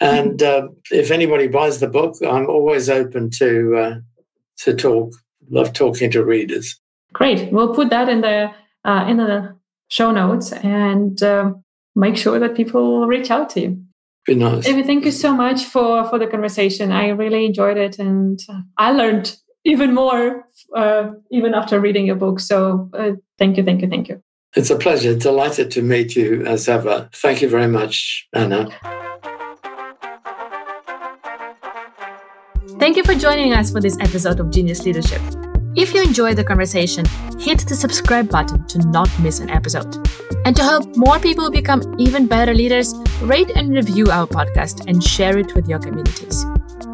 [0.00, 3.94] And uh, if anybody buys the book, I'm always open to uh,
[4.58, 5.12] to talk.
[5.50, 6.80] Love talking to readers.
[7.12, 7.52] Great.
[7.52, 8.50] We'll put that in the
[8.84, 9.56] uh, in the
[9.88, 11.64] show notes and um,
[11.96, 13.82] make sure that people reach out to you.
[14.26, 14.64] Be nice.
[14.64, 16.92] David, thank you so much for for the conversation.
[16.92, 18.38] I really enjoyed it, and
[18.76, 19.36] I learned
[19.68, 22.40] even more uh, even after reading your book.
[22.40, 24.22] So uh, thank you, thank you, thank you.
[24.56, 25.14] It's a pleasure.
[25.14, 27.10] Delighted to meet you as ever.
[27.12, 28.70] Thank you very much, Anna.
[32.78, 35.20] Thank you for joining us for this episode of Genius Leadership.
[35.76, 37.04] If you enjoyed the conversation,
[37.38, 39.94] hit the subscribe button to not miss an episode.
[40.44, 45.04] And to help more people become even better leaders, rate and review our podcast and
[45.04, 46.44] share it with your communities.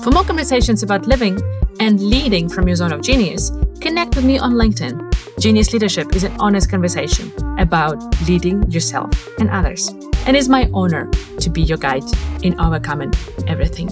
[0.03, 1.39] For more conversations about living
[1.81, 5.39] and leading from your zone of genius, connect with me on LinkedIn.
[5.39, 7.97] Genius Leadership is an honest conversation about
[8.29, 9.89] leading yourself and others.
[10.27, 12.05] And it's my honor to be your guide
[12.43, 13.13] in overcoming
[13.47, 13.89] everything